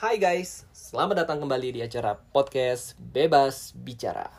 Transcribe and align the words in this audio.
Hai 0.00 0.16
guys, 0.16 0.64
selamat 0.72 1.28
datang 1.28 1.44
kembali 1.44 1.76
di 1.76 1.80
acara 1.84 2.16
podcast 2.16 2.96
Bebas 2.96 3.76
Bicara. 3.76 4.32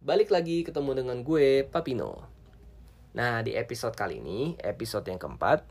Balik 0.00 0.32
lagi 0.32 0.64
ketemu 0.64 1.04
dengan 1.04 1.20
gue, 1.20 1.68
Papino. 1.68 2.24
Nah, 3.12 3.44
di 3.44 3.52
episode 3.52 3.92
kali 3.92 4.24
ini, 4.24 4.56
episode 4.56 5.04
yang 5.04 5.20
keempat, 5.20 5.68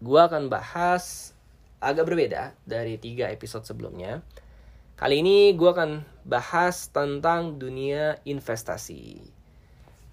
gue 0.00 0.20
akan 0.24 0.48
bahas 0.48 1.36
agak 1.84 2.08
berbeda 2.08 2.56
dari 2.64 2.96
tiga 2.96 3.28
episode 3.28 3.68
sebelumnya. 3.68 4.24
Kali 4.96 5.20
ini 5.20 5.52
gue 5.52 5.68
akan 5.68 6.08
bahas 6.24 6.88
tentang 6.88 7.60
dunia 7.60 8.16
investasi. 8.24 9.20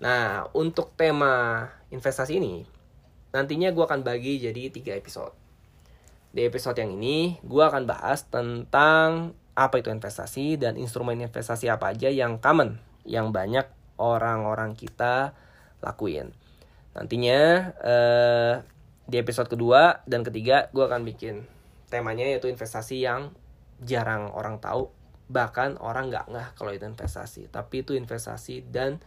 Nah, 0.03 0.51
untuk 0.51 0.91
tema 0.99 1.71
investasi 1.87 2.35
ini, 2.35 2.80
nantinya 3.31 3.71
gue 3.71 3.83
akan 3.83 4.03
bagi 4.03 4.39
jadi 4.39 4.71
tiga 4.71 4.93
episode. 4.95 5.35
Di 6.31 6.47
episode 6.47 6.79
yang 6.79 6.95
ini, 6.95 7.35
gue 7.43 7.63
akan 7.63 7.83
bahas 7.83 8.23
tentang 8.27 9.35
apa 9.51 9.83
itu 9.83 9.91
investasi 9.91 10.55
dan 10.55 10.79
instrumen 10.79 11.19
investasi 11.19 11.67
apa 11.67 11.91
aja 11.91 12.07
yang 12.07 12.39
common, 12.39 12.79
yang 13.03 13.35
banyak 13.35 13.67
orang-orang 13.99 14.79
kita 14.79 15.35
lakuin. 15.83 16.31
Nantinya 16.95 17.71
eh, 17.83 18.53
di 19.07 19.15
episode 19.19 19.51
kedua 19.51 20.03
dan 20.07 20.23
ketiga, 20.23 20.71
gue 20.71 20.83
akan 20.87 21.03
bikin 21.03 21.43
temanya 21.91 22.23
yaitu 22.23 22.47
investasi 22.47 23.03
yang 23.03 23.35
jarang 23.83 24.31
orang 24.31 24.63
tahu, 24.63 24.87
bahkan 25.27 25.75
orang 25.83 26.07
nggak 26.07 26.31
ngeh 26.31 26.49
kalau 26.55 26.71
itu 26.71 26.87
investasi. 26.87 27.51
Tapi 27.51 27.83
itu 27.83 27.91
investasi 27.91 28.71
dan 28.71 29.03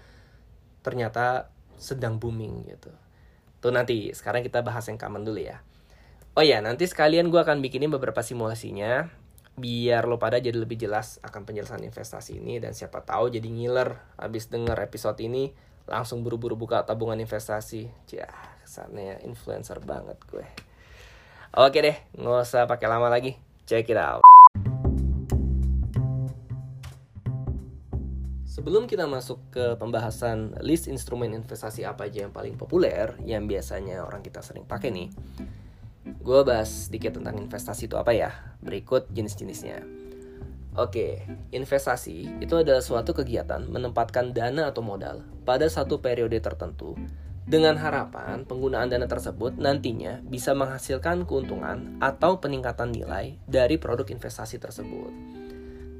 ternyata 0.85 1.49
sedang 1.81 2.21
booming 2.21 2.69
gitu. 2.69 2.93
Tuh 3.65 3.73
nanti, 3.73 4.13
sekarang 4.13 4.45
kita 4.45 4.61
bahas 4.61 4.85
yang 4.93 5.01
common 5.01 5.25
dulu 5.25 5.41
ya. 5.41 5.65
Oh 6.37 6.45
ya, 6.45 6.61
nanti 6.61 6.85
sekalian 6.85 7.33
gue 7.33 7.41
akan 7.41 7.65
bikinin 7.65 7.89
beberapa 7.89 8.21
simulasinya 8.21 9.09
biar 9.55 10.05
lo 10.05 10.19
pada 10.19 10.43
jadi 10.43 10.59
lebih 10.59 10.75
jelas 10.75 11.23
akan 11.23 11.47
penjelasan 11.47 11.87
investasi 11.87 12.43
ini 12.43 12.59
dan 12.59 12.75
siapa 12.75 13.07
tahu 13.07 13.31
jadi 13.31 13.47
ngiler 13.47 14.03
habis 14.19 14.51
denger 14.51 14.75
episode 14.83 15.15
ini 15.23 15.55
langsung 15.87 16.27
buru-buru 16.27 16.61
buka 16.61 16.85
tabungan 16.85 17.17
investasi. 17.17 17.89
Cih, 18.05 18.21
kesannya 18.69 19.25
influencer 19.25 19.81
banget 19.81 20.21
gue. 20.29 20.45
Oke 21.57 21.81
deh, 21.81 21.97
nggak 22.21 22.45
usah 22.45 22.69
pakai 22.69 22.91
lama 22.91 23.09
lagi. 23.09 23.41
Check 23.65 23.89
it 23.89 23.97
out. 23.97 24.34
Sebelum 28.55 28.87
kita 28.87 29.11
masuk 29.11 29.51
ke 29.51 29.75
pembahasan 29.83 30.55
list 30.63 30.87
instrumen 30.87 31.35
investasi 31.35 31.83
apa 31.83 32.07
aja 32.07 32.23
yang 32.23 32.31
paling 32.31 32.55
populer, 32.55 33.19
yang 33.27 33.51
biasanya 33.51 34.07
orang 34.07 34.23
kita 34.23 34.47
sering 34.47 34.63
pakai 34.63 34.95
nih, 34.95 35.11
gue 36.07 36.41
bahas 36.47 36.87
sedikit 36.87 37.19
tentang 37.19 37.35
investasi 37.43 37.91
itu 37.91 37.99
apa 37.99 38.15
ya. 38.15 38.31
Berikut 38.63 39.11
jenis-jenisnya. 39.11 39.83
Oke, 40.79 41.27
investasi 41.51 42.39
itu 42.39 42.55
adalah 42.55 42.79
suatu 42.79 43.11
kegiatan 43.11 43.67
menempatkan 43.67 44.31
dana 44.31 44.71
atau 44.71 44.87
modal 44.87 45.27
pada 45.43 45.67
satu 45.67 45.99
periode 45.99 46.39
tertentu 46.39 46.95
dengan 47.51 47.75
harapan 47.75 48.47
penggunaan 48.47 48.87
dana 48.87 49.11
tersebut 49.11 49.59
nantinya 49.59 50.23
bisa 50.23 50.55
menghasilkan 50.55 51.27
keuntungan 51.27 51.99
atau 51.99 52.39
peningkatan 52.39 52.95
nilai 52.95 53.35
dari 53.51 53.83
produk 53.83 54.07
investasi 54.15 54.63
tersebut. 54.63 55.44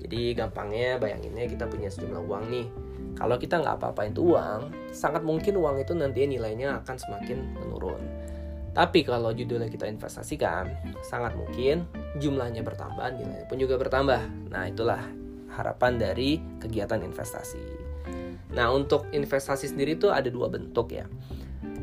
Jadi 0.05 0.37
gampangnya 0.37 1.01
bayanginnya 1.01 1.49
kita 1.49 1.65
punya 1.65 1.89
sejumlah 1.89 2.23
uang 2.29 2.45
nih. 2.53 2.67
Kalau 3.17 3.41
kita 3.41 3.65
nggak 3.65 3.81
apa-apain 3.81 4.13
tuh 4.13 4.37
uang, 4.37 4.93
sangat 4.93 5.25
mungkin 5.25 5.57
uang 5.57 5.81
itu 5.81 5.97
nantinya 5.97 6.29
nilainya 6.37 6.69
akan 6.85 6.97
semakin 7.01 7.57
menurun. 7.57 8.03
Tapi 8.75 9.07
kalau 9.07 9.31
judulnya 9.31 9.71
kita 9.71 9.87
investasikan, 9.87 10.67
sangat 11.01 11.39
mungkin 11.39 11.87
jumlahnya 12.19 12.61
bertambah, 12.67 13.07
nilainya 13.17 13.47
pun 13.49 13.57
juga 13.57 13.81
bertambah. 13.81 14.51
Nah 14.51 14.67
itulah 14.67 15.01
harapan 15.55 15.97
dari 15.97 16.43
kegiatan 16.59 17.01
investasi. 17.01 17.65
Nah 18.53 18.69
untuk 18.75 19.09
investasi 19.15 19.71
sendiri 19.71 19.97
tuh 19.97 20.11
ada 20.11 20.29
dua 20.29 20.51
bentuk 20.51 20.91
ya. 20.93 21.07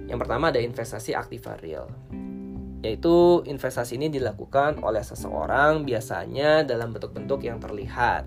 Yang 0.06 0.20
pertama 0.28 0.52
ada 0.52 0.60
investasi 0.60 1.16
aktiva 1.16 1.56
real 1.64 1.88
yaitu 2.82 3.46
investasi 3.46 3.98
ini 3.98 4.10
dilakukan 4.10 4.82
oleh 4.82 5.06
seseorang 5.06 5.86
biasanya 5.86 6.66
dalam 6.66 6.94
bentuk-bentuk 6.94 7.46
yang 7.46 7.62
terlihat. 7.62 8.26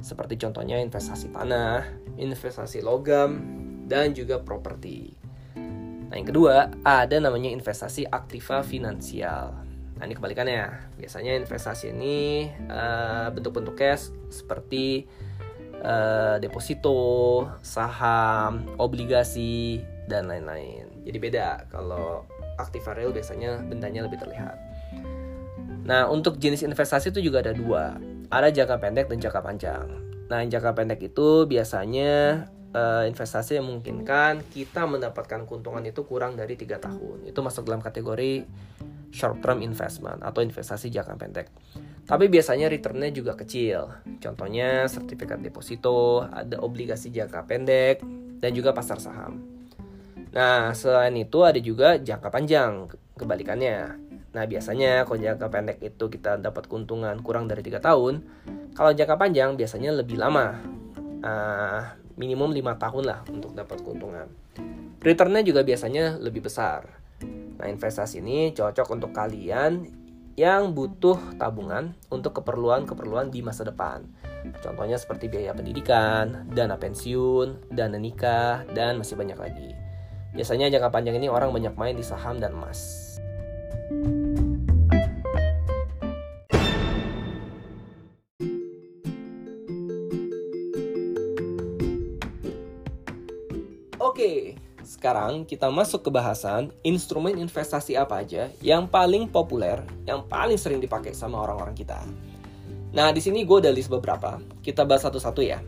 Seperti 0.00 0.40
contohnya 0.40 0.80
investasi 0.80 1.32
tanah, 1.32 1.84
investasi 2.16 2.84
logam, 2.84 3.40
dan 3.88 4.12
juga 4.16 4.40
properti. 4.40 5.16
Nah, 6.08 6.16
yang 6.16 6.28
kedua, 6.28 6.72
ada 6.84 7.16
namanya 7.20 7.52
investasi 7.52 8.08
aktiva 8.08 8.64
finansial. 8.64 9.56
Nah, 9.96 10.04
ini 10.08 10.16
kebalikannya. 10.16 10.96
Biasanya 10.96 11.36
investasi 11.36 11.92
ini 11.92 12.48
uh, 12.68 13.28
bentuk-bentuk 13.32 13.76
cash 13.76 14.08
seperti 14.32 15.04
uh, 15.84 16.40
deposito, 16.40 17.44
saham, 17.60 18.64
obligasi, 18.80 19.84
dan 20.08 20.26
lain-lain. 20.26 20.88
Jadi 21.04 21.18
beda 21.20 21.68
kalau 21.68 22.24
Activa 22.64 22.92
Real 22.92 23.10
biasanya 23.10 23.60
bendanya 23.64 24.04
lebih 24.04 24.20
terlihat. 24.20 24.56
Nah, 25.84 26.06
untuk 26.06 26.38
jenis 26.38 26.62
investasi 26.62 27.10
itu 27.10 27.24
juga 27.24 27.42
ada 27.42 27.56
dua. 27.56 27.98
Ada 28.30 28.54
jangka 28.54 28.76
pendek 28.78 29.06
dan 29.10 29.18
jangka 29.18 29.40
panjang. 29.42 29.86
Nah, 30.30 30.40
jangka 30.46 30.70
pendek 30.78 31.00
itu 31.02 31.50
biasanya 31.50 32.46
uh, 32.70 33.04
investasi 33.10 33.58
yang 33.58 33.66
memungkinkan 33.66 34.46
kita 34.54 34.86
mendapatkan 34.86 35.42
keuntungan 35.46 35.82
itu 35.82 36.06
kurang 36.06 36.38
dari 36.38 36.54
tiga 36.54 36.78
tahun. 36.78 37.26
Itu 37.26 37.42
masuk 37.42 37.66
dalam 37.66 37.82
kategori 37.82 38.46
short 39.10 39.42
term 39.42 39.58
investment 39.66 40.22
atau 40.22 40.40
investasi 40.40 40.86
jangka 40.94 41.14
pendek. 41.18 41.50
Tapi 42.06 42.30
biasanya 42.30 42.70
returnnya 42.70 43.10
juga 43.10 43.34
kecil. 43.34 43.90
Contohnya 44.22 44.86
sertifikat 44.86 45.42
deposito, 45.42 46.22
ada 46.26 46.62
obligasi 46.62 47.10
jangka 47.10 47.46
pendek, 47.46 48.02
dan 48.38 48.50
juga 48.54 48.70
pasar 48.70 48.98
saham. 49.02 49.59
Nah, 50.30 50.70
selain 50.72 51.14
itu 51.18 51.42
ada 51.42 51.58
juga 51.58 51.98
jangka 51.98 52.30
panjang, 52.30 52.86
kebalikannya. 53.18 53.98
Nah, 54.30 54.44
biasanya 54.46 55.02
kalau 55.02 55.18
jangka 55.18 55.46
pendek 55.50 55.78
itu 55.82 56.04
kita 56.06 56.38
dapat 56.38 56.70
keuntungan 56.70 57.18
kurang 57.18 57.50
dari 57.50 57.66
tiga 57.66 57.82
tahun, 57.82 58.22
kalau 58.78 58.94
jangka 58.94 59.18
panjang 59.18 59.58
biasanya 59.58 59.90
lebih 59.90 60.22
lama, 60.22 60.54
uh, 61.26 61.82
minimum 62.14 62.54
lima 62.54 62.78
tahun 62.78 63.10
lah 63.10 63.20
untuk 63.26 63.58
dapat 63.58 63.82
keuntungan. 63.82 64.30
Returnnya 65.02 65.42
juga 65.42 65.66
biasanya 65.66 66.22
lebih 66.22 66.46
besar. 66.46 66.86
Nah, 67.58 67.66
investasi 67.66 68.22
ini 68.22 68.54
cocok 68.54 68.86
untuk 68.94 69.10
kalian 69.10 69.98
yang 70.38 70.72
butuh 70.72 71.36
tabungan 71.36 71.98
untuk 72.08 72.38
keperluan-keperluan 72.38 73.34
di 73.34 73.42
masa 73.42 73.66
depan. 73.66 74.06
Contohnya 74.62 74.96
seperti 74.96 75.28
biaya 75.28 75.52
pendidikan, 75.52 76.48
dana 76.48 76.78
pensiun, 76.78 77.68
dana 77.68 77.98
nikah, 78.00 78.64
dan 78.72 78.96
masih 78.96 79.18
banyak 79.18 79.36
lagi. 79.36 79.89
Biasanya 80.30 80.70
jangka 80.70 80.94
panjang 80.94 81.18
ini 81.18 81.26
orang 81.26 81.50
banyak 81.50 81.74
main 81.74 81.98
di 81.98 82.06
saham 82.06 82.38
dan 82.38 82.54
emas. 82.54 83.10
Oke, 94.00 94.54
sekarang 94.86 95.48
kita 95.48 95.72
masuk 95.72 96.06
ke 96.06 96.10
bahasan 96.12 96.70
instrumen 96.86 97.34
investasi 97.40 97.96
apa 97.96 98.22
aja 98.22 98.52
yang 98.62 98.86
paling 98.86 99.26
populer, 99.26 99.82
yang 100.06 100.22
paling 100.28 100.60
sering 100.60 100.78
dipakai 100.78 101.10
sama 101.10 101.42
orang-orang 101.42 101.74
kita. 101.74 102.04
Nah, 102.90 103.14
di 103.14 103.22
sini 103.22 103.46
gue 103.46 103.64
udah 103.64 103.72
list 103.72 103.90
beberapa. 103.90 104.38
Kita 104.62 104.82
bahas 104.82 105.06
satu-satu 105.06 105.40
ya. 105.42 105.62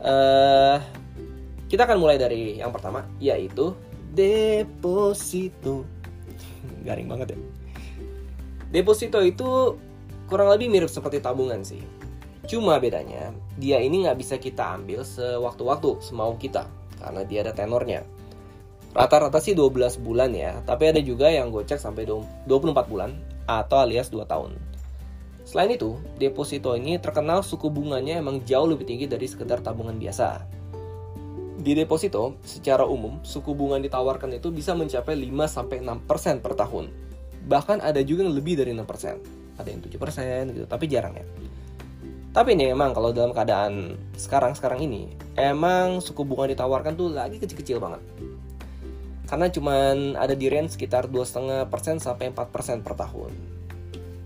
Uh, 0.00 0.78
kita 1.70 1.86
akan 1.86 2.02
mulai 2.02 2.18
dari 2.18 2.58
yang 2.58 2.74
pertama, 2.74 3.06
yaitu 3.22 3.78
deposito. 4.10 5.86
Garing 6.86 7.06
banget 7.06 7.38
ya. 7.38 7.38
Deposito 8.74 9.22
itu 9.22 9.78
kurang 10.26 10.50
lebih 10.50 10.66
mirip 10.66 10.90
seperti 10.90 11.22
tabungan 11.22 11.62
sih. 11.62 11.78
Cuma 12.50 12.82
bedanya, 12.82 13.30
dia 13.62 13.78
ini 13.78 14.02
nggak 14.02 14.18
bisa 14.18 14.34
kita 14.34 14.74
ambil 14.82 15.06
sewaktu-waktu, 15.06 16.02
semau 16.02 16.34
kita. 16.34 16.66
Karena 16.98 17.22
dia 17.22 17.46
ada 17.46 17.54
tenornya. 17.54 18.02
Rata-rata 18.90 19.38
sih 19.38 19.54
12 19.54 20.02
bulan 20.02 20.34
ya, 20.34 20.58
tapi 20.66 20.90
ada 20.90 20.98
juga 20.98 21.30
yang 21.30 21.54
gue 21.54 21.62
cek 21.62 21.78
sampai 21.78 22.02
24 22.10 22.90
bulan 22.90 23.14
atau 23.46 23.86
alias 23.86 24.10
2 24.10 24.26
tahun. 24.26 24.58
Selain 25.46 25.70
itu, 25.70 25.94
deposito 26.18 26.74
ini 26.74 26.98
terkenal 26.98 27.46
suku 27.46 27.70
bunganya 27.70 28.18
emang 28.18 28.42
jauh 28.42 28.66
lebih 28.66 28.90
tinggi 28.90 29.06
dari 29.06 29.30
sekedar 29.30 29.62
tabungan 29.62 29.94
biasa. 29.94 30.59
Di 31.60 31.76
deposito, 31.76 32.40
secara 32.40 32.88
umum, 32.88 33.20
suku 33.20 33.52
bunga 33.52 33.76
yang 33.76 33.84
ditawarkan 33.84 34.32
itu 34.32 34.48
bisa 34.48 34.72
mencapai 34.72 35.12
5-6% 35.12 36.40
per 36.40 36.56
tahun. 36.56 36.88
Bahkan 37.44 37.84
ada 37.84 38.00
juga 38.00 38.24
yang 38.24 38.32
lebih 38.32 38.56
dari 38.56 38.72
6%. 38.72 39.60
Ada 39.60 39.68
yang 39.68 39.84
7% 39.84 40.56
gitu, 40.56 40.64
tapi 40.64 40.88
jarang 40.88 41.20
ya. 41.20 41.26
Tapi 42.32 42.56
ini 42.56 42.72
emang 42.72 42.96
kalau 42.96 43.12
dalam 43.12 43.36
keadaan 43.36 43.92
sekarang-sekarang 44.16 44.80
ini, 44.80 45.12
emang 45.36 46.00
suku 46.00 46.24
bunga 46.24 46.48
ditawarkan 46.48 46.96
tuh 46.96 47.12
lagi 47.12 47.36
kecil-kecil 47.36 47.76
banget. 47.76 48.00
karena 49.30 49.46
cuman 49.46 50.18
ada 50.18 50.34
di 50.34 50.50
range 50.50 50.74
sekitar 50.74 51.06
2,5% 51.06 52.02
sampai 52.02 52.34
4% 52.34 52.82
per 52.82 52.98
tahun. 52.98 53.30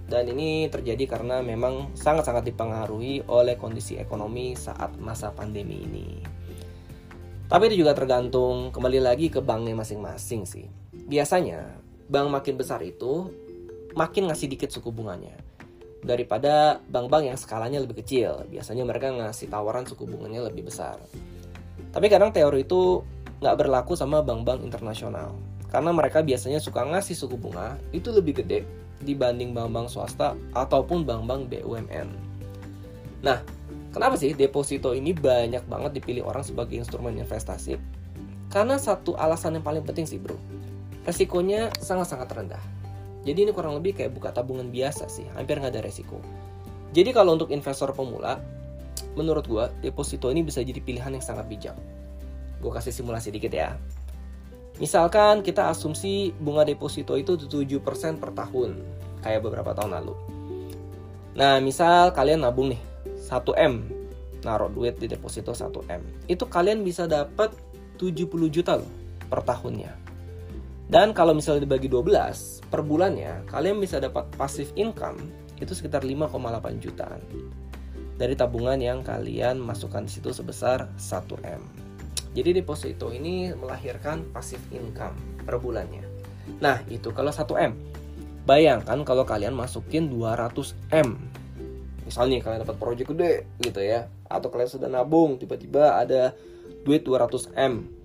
Dan 0.08 0.32
ini 0.32 0.72
terjadi 0.72 1.04
karena 1.04 1.44
memang 1.44 1.92
sangat-sangat 1.92 2.48
dipengaruhi 2.48 3.28
oleh 3.28 3.60
kondisi 3.60 4.00
ekonomi 4.00 4.56
saat 4.56 4.96
masa 4.96 5.28
pandemi 5.28 5.84
ini. 5.84 6.24
Tapi 7.44 7.68
itu 7.68 7.84
juga 7.84 7.92
tergantung 7.92 8.72
kembali 8.72 9.00
lagi 9.04 9.28
ke 9.28 9.38
banknya 9.44 9.76
masing-masing 9.76 10.48
sih. 10.48 10.66
Biasanya 10.90 11.76
bank 12.08 12.28
makin 12.32 12.54
besar 12.56 12.80
itu 12.80 13.28
makin 13.94 14.28
ngasih 14.28 14.48
dikit 14.50 14.72
suku 14.72 14.90
bunganya 14.90 15.36
daripada 16.04 16.84
bank-bank 16.88 17.32
yang 17.32 17.38
skalanya 17.40 17.80
lebih 17.80 18.04
kecil. 18.04 18.44
Biasanya 18.48 18.84
mereka 18.84 19.08
ngasih 19.12 19.48
tawaran 19.48 19.88
suku 19.88 20.04
bunganya 20.04 20.44
lebih 20.44 20.68
besar. 20.68 21.00
Tapi 21.92 22.06
kadang 22.12 22.30
teori 22.30 22.64
itu 22.64 23.00
nggak 23.40 23.56
berlaku 23.60 23.96
sama 23.96 24.20
bank-bank 24.20 24.60
internasional. 24.64 25.32
Karena 25.72 25.90
mereka 25.90 26.22
biasanya 26.22 26.62
suka 26.62 26.86
ngasih 26.86 27.16
suku 27.18 27.34
bunga 27.34 27.74
itu 27.90 28.12
lebih 28.12 28.44
gede 28.44 28.62
dibanding 29.02 29.56
bank-bank 29.56 29.90
swasta 29.90 30.36
ataupun 30.54 31.02
bank-bank 31.02 31.50
BUMN. 31.50 32.08
Nah, 33.24 33.40
kenapa 33.94 34.18
sih 34.18 34.34
deposito 34.34 34.90
ini 34.90 35.14
banyak 35.14 35.70
banget 35.70 36.02
dipilih 36.02 36.26
orang 36.26 36.42
sebagai 36.42 36.74
instrumen 36.74 37.14
investasi? 37.14 37.78
Karena 38.50 38.74
satu 38.76 39.14
alasan 39.14 39.54
yang 39.54 39.64
paling 39.64 39.86
penting 39.86 40.10
sih 40.10 40.18
bro, 40.18 40.34
resikonya 41.06 41.70
sangat-sangat 41.78 42.26
rendah. 42.34 42.64
Jadi 43.22 43.48
ini 43.48 43.52
kurang 43.54 43.78
lebih 43.78 43.96
kayak 43.96 44.12
buka 44.12 44.34
tabungan 44.34 44.68
biasa 44.68 45.06
sih, 45.06 45.24
hampir 45.38 45.62
nggak 45.62 45.78
ada 45.78 45.82
resiko. 45.86 46.18
Jadi 46.92 47.14
kalau 47.14 47.38
untuk 47.38 47.54
investor 47.54 47.94
pemula, 47.94 48.42
menurut 49.14 49.46
gue 49.46 49.64
deposito 49.80 50.28
ini 50.28 50.42
bisa 50.42 50.60
jadi 50.60 50.78
pilihan 50.82 51.14
yang 51.14 51.24
sangat 51.24 51.46
bijak. 51.48 51.76
Gue 52.60 52.70
kasih 52.74 52.92
simulasi 52.92 53.30
dikit 53.30 53.54
ya. 53.54 53.78
Misalkan 54.82 55.46
kita 55.46 55.70
asumsi 55.70 56.34
bunga 56.34 56.66
deposito 56.66 57.14
itu 57.14 57.38
7% 57.38 58.18
per 58.18 58.30
tahun, 58.34 58.74
kayak 59.22 59.40
beberapa 59.46 59.70
tahun 59.70 60.02
lalu. 60.02 60.14
Nah, 61.34 61.58
misal 61.58 62.10
kalian 62.14 62.42
nabung 62.42 62.70
nih, 62.74 62.82
1M, 63.16 63.84
naruh 64.44 64.68
duit 64.70 65.00
di 65.00 65.08
deposito 65.08 65.56
1M. 65.56 66.28
Itu 66.28 66.46
kalian 66.46 66.84
bisa 66.84 67.08
dapat 67.08 67.52
70 67.96 68.28
juta 68.52 68.76
loh 68.78 68.90
per 69.30 69.40
tahunnya. 69.42 69.92
Dan 70.84 71.16
kalau 71.16 71.32
misalnya 71.32 71.64
dibagi 71.64 71.88
12, 71.88 72.68
per 72.68 72.84
bulannya 72.84 73.48
kalian 73.48 73.80
bisa 73.80 73.96
dapat 73.96 74.28
passive 74.36 74.68
income 74.76 75.16
itu 75.56 75.72
sekitar 75.72 76.04
5,8 76.04 76.84
jutaan. 76.84 77.20
Dari 78.14 78.36
tabungan 78.38 78.78
yang 78.78 79.02
kalian 79.02 79.58
masukkan 79.58 80.06
di 80.06 80.12
situ 80.12 80.30
sebesar 80.30 80.86
1M. 81.00 81.62
Jadi 82.34 82.50
deposito 82.62 83.10
ini 83.14 83.50
melahirkan 83.54 84.26
passive 84.30 84.62
income 84.74 85.14
per 85.42 85.58
bulannya. 85.58 86.02
Nah, 86.60 86.82
itu 86.90 87.10
kalau 87.14 87.32
1M. 87.32 87.74
Bayangkan 88.44 89.00
kalau 89.08 89.24
kalian 89.24 89.56
masukin 89.56 90.12
200M. 90.12 91.16
Misalnya 92.04 92.44
kalian 92.44 92.68
dapat 92.68 92.76
proyek 92.76 93.16
gede 93.16 93.48
gitu 93.60 93.80
ya, 93.80 94.08
atau 94.28 94.48
kalian 94.52 94.70
sudah 94.70 94.88
nabung 94.92 95.40
tiba-tiba 95.40 95.96
ada 96.00 96.36
duit 96.84 97.00
200M. 97.04 98.04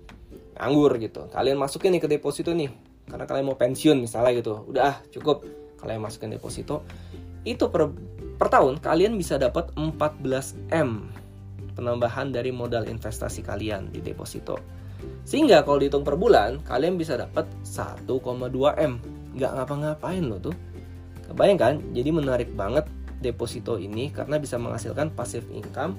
Anggur 0.60 0.92
gitu. 1.00 1.28
Kalian 1.32 1.56
masukin 1.56 1.96
nih 1.96 2.04
ke 2.04 2.08
deposito 2.08 2.52
nih 2.52 2.68
karena 3.08 3.24
kalian 3.24 3.46
mau 3.48 3.56
pensiun 3.56 3.96
misalnya 3.96 4.32
gitu. 4.36 4.64
Udah 4.68 4.82
ah, 4.92 4.96
cukup 5.08 5.44
kalian 5.80 6.04
masukin 6.04 6.32
deposito. 6.32 6.84
Itu 7.42 7.72
per 7.72 7.88
per 8.36 8.48
tahun 8.52 8.80
kalian 8.80 9.16
bisa 9.16 9.40
dapat 9.40 9.72
14M 9.76 10.88
penambahan 11.80 12.28
dari 12.28 12.52
modal 12.52 12.84
investasi 12.84 13.40
kalian 13.40 13.88
di 13.88 14.04
deposito. 14.04 14.60
Sehingga 15.24 15.64
kalau 15.64 15.80
dihitung 15.80 16.04
per 16.04 16.20
bulan, 16.20 16.60
kalian 16.68 17.00
bisa 17.00 17.16
dapat 17.16 17.48
1,2 17.64 18.04
M. 18.76 19.00
Nggak 19.32 19.52
ngapa-ngapain 19.56 20.24
loh 20.28 20.40
tuh. 20.40 20.56
Kebayang 21.24 21.58
kan? 21.58 21.74
Jadi 21.96 22.10
menarik 22.12 22.50
banget 22.52 22.84
deposito 23.20 23.76
ini 23.76 24.08
karena 24.08 24.40
bisa 24.40 24.56
menghasilkan 24.56 25.12
passive 25.12 25.46
income 25.52 25.94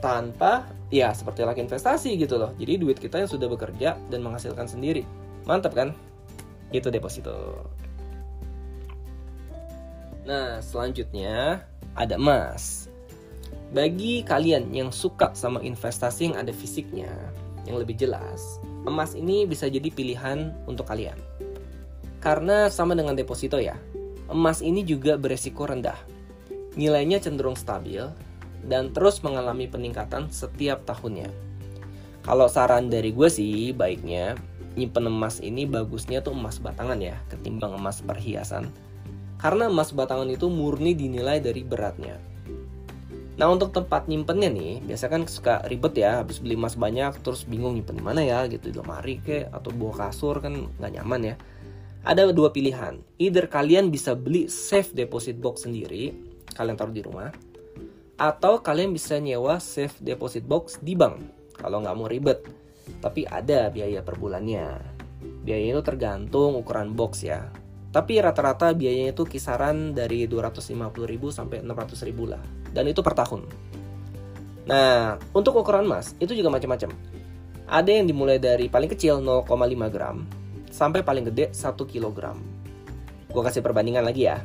tanpa 0.00 0.68
ya 0.88 1.12
seperti 1.12 1.44
lagi 1.44 1.60
investasi 1.64 2.16
gitu 2.16 2.40
loh. 2.40 2.52
Jadi 2.56 2.80
duit 2.80 2.96
kita 3.00 3.20
yang 3.20 3.30
sudah 3.30 3.48
bekerja 3.48 3.96
dan 4.08 4.20
menghasilkan 4.24 4.68
sendiri. 4.68 5.04
Mantap 5.44 5.72
kan? 5.76 5.96
Itu 6.72 6.92
deposito. 6.92 7.64
Nah, 10.28 10.60
selanjutnya 10.60 11.64
ada 11.96 12.14
emas. 12.14 12.86
Bagi 13.70 14.26
kalian 14.26 14.74
yang 14.74 14.90
suka 14.90 15.30
sama 15.32 15.62
investasi 15.62 16.30
yang 16.30 16.36
ada 16.42 16.50
fisiknya, 16.50 17.10
yang 17.66 17.78
lebih 17.78 17.94
jelas, 17.94 18.58
emas 18.82 19.14
ini 19.14 19.46
bisa 19.46 19.70
jadi 19.70 19.86
pilihan 19.90 20.50
untuk 20.66 20.90
kalian. 20.90 21.16
Karena 22.18 22.68
sama 22.68 22.98
dengan 22.98 23.14
deposito 23.14 23.56
ya, 23.62 23.78
emas 24.28 24.60
ini 24.60 24.82
juga 24.82 25.14
beresiko 25.14 25.70
rendah. 25.70 26.09
Nilainya 26.80 27.20
cenderung 27.20 27.60
stabil 27.60 28.00
dan 28.64 28.96
terus 28.96 29.20
mengalami 29.20 29.68
peningkatan 29.68 30.32
setiap 30.32 30.88
tahunnya. 30.88 31.28
Kalau 32.24 32.48
saran 32.48 32.88
dari 32.88 33.12
gue 33.12 33.28
sih, 33.28 33.76
baiknya 33.76 34.40
nyimpen 34.80 35.12
emas 35.12 35.44
ini 35.44 35.68
bagusnya 35.68 36.24
tuh 36.24 36.32
emas 36.32 36.56
batangan 36.56 36.96
ya, 36.96 37.20
ketimbang 37.28 37.76
emas 37.76 38.00
perhiasan. 38.00 38.72
Karena 39.36 39.68
emas 39.68 39.92
batangan 39.92 40.32
itu 40.32 40.48
murni 40.48 40.96
dinilai 40.96 41.44
dari 41.44 41.60
beratnya 41.60 42.16
Nah 43.40 43.48
untuk 43.48 43.72
tempat 43.72 44.04
nyimpennya 44.04 44.52
nih, 44.52 44.84
biasa 44.84 45.08
kan 45.08 45.24
suka 45.24 45.64
ribet 45.64 45.96
ya, 45.96 46.20
habis 46.20 46.44
beli 46.44 46.60
emas 46.60 46.76
banyak 46.76 47.24
terus 47.24 47.48
bingung 47.48 47.72
nyimpen 47.72 47.96
di 47.96 48.04
mana 48.04 48.20
ya 48.20 48.44
gitu 48.44 48.68
di 48.68 48.76
lemari 48.76 49.16
ke 49.16 49.48
atau 49.48 49.72
bawa 49.72 50.08
kasur 50.12 50.44
kan 50.44 50.68
nggak 50.76 50.92
nyaman 51.00 51.32
ya. 51.32 51.34
Ada 52.04 52.36
dua 52.36 52.52
pilihan, 52.52 53.00
either 53.16 53.48
kalian 53.48 53.88
bisa 53.88 54.12
beli 54.12 54.44
safe 54.52 54.92
deposit 54.92 55.40
box 55.40 55.64
sendiri, 55.64 56.12
kalian 56.52 56.76
taruh 56.76 56.94
di 56.94 57.02
rumah, 57.02 57.30
atau 58.20 58.60
kalian 58.60 58.92
bisa 58.92 59.16
nyewa 59.16 59.56
safe 59.56 59.96
deposit 60.04 60.44
box 60.44 60.76
di 60.84 60.92
bank 60.92 61.16
kalau 61.56 61.80
nggak 61.80 61.96
mau 61.96 62.08
ribet. 62.08 62.44
Tapi 63.00 63.24
ada 63.24 63.70
biaya 63.72 64.04
per 64.04 64.18
bulannya. 64.20 64.76
Biaya 65.40 65.76
itu 65.76 65.82
tergantung 65.84 66.58
ukuran 66.58 66.92
box 66.92 67.24
ya. 67.24 67.48
Tapi 67.90 68.22
rata-rata 68.22 68.70
biayanya 68.70 69.16
itu 69.16 69.26
kisaran 69.26 69.94
dari 69.94 70.30
250.000 70.30 70.94
sampai 71.30 71.58
600.000 71.62 72.32
lah. 72.32 72.42
Dan 72.70 72.86
itu 72.86 73.02
per 73.02 73.18
tahun. 73.18 73.50
Nah, 74.70 75.18
untuk 75.34 75.58
ukuran 75.58 75.86
emas 75.86 76.14
itu 76.22 76.36
juga 76.36 76.52
macam-macam. 76.52 76.94
Ada 77.70 77.90
yang 77.90 78.06
dimulai 78.06 78.38
dari 78.38 78.66
paling 78.70 78.90
kecil 78.90 79.22
0,5 79.22 79.46
gram 79.90 80.26
sampai 80.70 81.02
paling 81.02 81.30
gede 81.30 81.50
1 81.50 81.74
kg. 81.74 82.18
Gue 83.30 83.42
kasih 83.42 83.62
perbandingan 83.62 84.06
lagi 84.06 84.26
ya. 84.26 84.42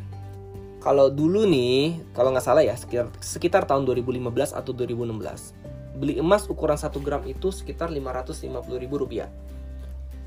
Kalau 0.85 1.09
dulu 1.09 1.49
nih, 1.49 1.97
kalau 2.13 2.29
nggak 2.29 2.45
salah 2.45 2.61
ya, 2.61 2.77
sekitar, 2.77 3.09
sekitar 3.17 3.65
tahun 3.65 3.89
2015 3.89 4.53
atau 4.53 4.69
2016, 4.69 5.97
beli 5.97 6.21
emas 6.21 6.45
ukuran 6.45 6.77
1 6.77 6.93
gram 7.01 7.25
itu 7.25 7.49
sekitar 7.49 7.89
550 7.89 8.53
ribu 8.77 9.01
rupiah. 9.01 9.25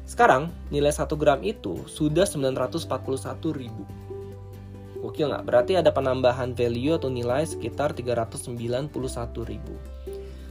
Sekarang 0.03 0.51
nilai 0.75 0.91
1 0.91 1.15
gram 1.15 1.39
itu 1.47 1.87
sudah 1.87 2.27
941 2.27 2.91
ribu. 3.55 3.87
Gokil 4.99 5.31
nggak? 5.31 5.47
Berarti 5.47 5.79
ada 5.79 5.95
penambahan 5.95 6.59
value 6.59 6.99
atau 6.99 7.07
nilai 7.07 7.47
sekitar 7.47 7.95
391 7.95 8.91
ribu. 9.47 9.79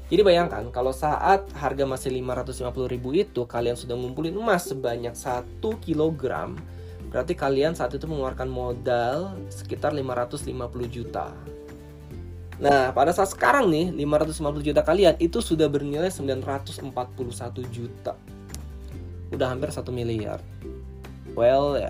Jadi 0.07 0.21
bayangkan 0.23 0.71
kalau 0.71 0.95
saat 0.95 1.51
harga 1.51 1.83
masih 1.83 2.15
550 2.15 2.63
ribu 2.87 3.11
itu 3.11 3.43
kalian 3.43 3.75
sudah 3.75 3.99
ngumpulin 3.99 4.39
emas 4.39 4.71
sebanyak 4.71 5.11
1 5.11 5.59
kg 5.59 6.55
Berarti 7.17 7.33
kalian 7.33 7.73
saat 7.73 7.97
itu 7.97 8.05
mengeluarkan 8.05 8.45
modal 8.45 9.33
sekitar 9.49 9.89
550 9.89 10.53
juta. 10.85 11.33
Nah 12.61 12.93
pada 12.93 13.09
saat 13.09 13.33
sekarang 13.33 13.73
nih 13.73 13.89
550 14.05 14.61
juta 14.61 14.85
kalian 14.85 15.17
itu 15.17 15.41
sudah 15.41 15.65
bernilai 15.65 16.13
941 16.13 16.93
juta. 17.73 18.13
Udah 19.33 19.49
hampir 19.49 19.73
satu 19.73 19.89
miliar. 19.89 20.45
Well 21.33 21.81
ya 21.81 21.89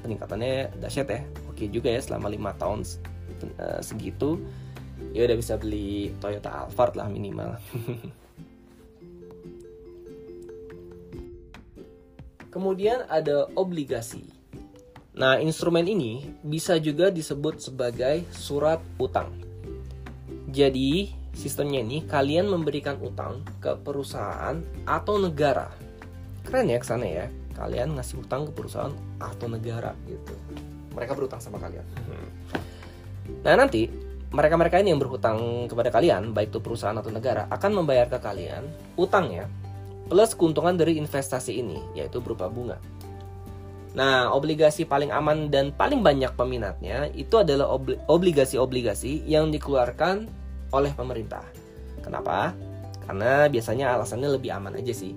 peningkatannya 0.00 0.80
dahsyat 0.80 1.08
ya. 1.12 1.20
Oke 1.52 1.68
juga 1.68 1.92
ya 1.92 2.00
selama 2.00 2.32
lima 2.32 2.56
tahun 2.56 2.88
uh, 3.60 3.84
segitu 3.84 4.40
ya 5.12 5.28
udah 5.28 5.36
bisa 5.36 5.60
beli 5.60 6.16
Toyota 6.16 6.64
Alphard 6.64 6.96
lah 6.96 7.12
minimal 7.12 7.60
kemudian 12.48 13.04
ada 13.08 13.48
obligasi. 13.56 14.28
Nah 15.18 15.42
instrumen 15.42 15.84
ini 15.88 16.22
bisa 16.46 16.78
juga 16.78 17.10
disebut 17.10 17.58
sebagai 17.58 18.22
surat 18.30 18.78
utang. 19.02 19.34
Jadi 20.48 21.10
sistemnya 21.34 21.82
ini 21.82 22.06
kalian 22.06 22.48
memberikan 22.48 22.96
utang 23.02 23.42
ke 23.58 23.74
perusahaan 23.82 24.56
atau 24.86 25.14
negara. 25.18 25.68
Keren 26.46 26.70
ya 26.70 26.78
ke 26.80 26.86
sana 26.86 27.06
ya. 27.06 27.26
Kalian 27.58 27.98
ngasih 27.98 28.22
utang 28.22 28.46
ke 28.46 28.52
perusahaan 28.54 28.94
atau 29.18 29.46
negara 29.50 29.92
gitu. 30.06 30.34
Mereka 30.94 31.12
berutang 31.18 31.42
sama 31.42 31.58
kalian. 31.58 31.84
Hmm. 32.06 32.28
nah 33.44 33.60
nanti 33.60 33.84
mereka-mereka 34.28 34.80
ini 34.80 34.92
yang 34.92 35.00
berhutang 35.00 35.68
kepada 35.68 35.88
kalian 35.88 36.32
baik 36.36 36.52
itu 36.52 36.60
perusahaan 36.60 36.96
atau 36.96 37.12
negara 37.12 37.44
akan 37.48 37.80
membayar 37.80 38.08
ke 38.08 38.18
kalian 38.20 38.64
utangnya 38.96 39.48
plus 40.08 40.32
keuntungan 40.34 40.74
dari 40.74 40.96
investasi 40.96 41.60
ini, 41.60 41.78
yaitu 41.92 42.18
berupa 42.24 42.48
bunga. 42.48 42.80
Nah, 43.96 44.32
obligasi 44.32 44.84
paling 44.84 45.08
aman 45.12 45.48
dan 45.48 45.72
paling 45.72 46.04
banyak 46.04 46.32
peminatnya 46.36 47.08
itu 47.16 47.40
adalah 47.40 47.72
obligasi-obligasi 48.08 49.24
yang 49.24 49.48
dikeluarkan 49.48 50.28
oleh 50.72 50.92
pemerintah. 50.92 51.44
Kenapa? 52.04 52.52
Karena 53.08 53.48
biasanya 53.48 53.96
alasannya 53.96 54.28
lebih 54.36 54.52
aman 54.52 54.76
aja 54.76 54.92
sih. 54.92 55.16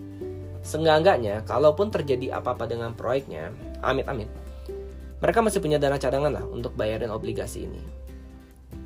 Seenggak-enggaknya, 0.63 1.43
kalaupun 1.43 1.91
terjadi 1.91 2.39
apa-apa 2.39 2.69
dengan 2.69 2.95
proyeknya, 2.95 3.51
amit-amit, 3.83 4.29
mereka 5.21 5.39
masih 5.45 5.61
punya 5.61 5.77
dana 5.77 6.01
cadangan 6.01 6.33
lah 6.33 6.45
untuk 6.49 6.73
bayarin 6.73 7.13
obligasi 7.13 7.69
ini. 7.69 7.81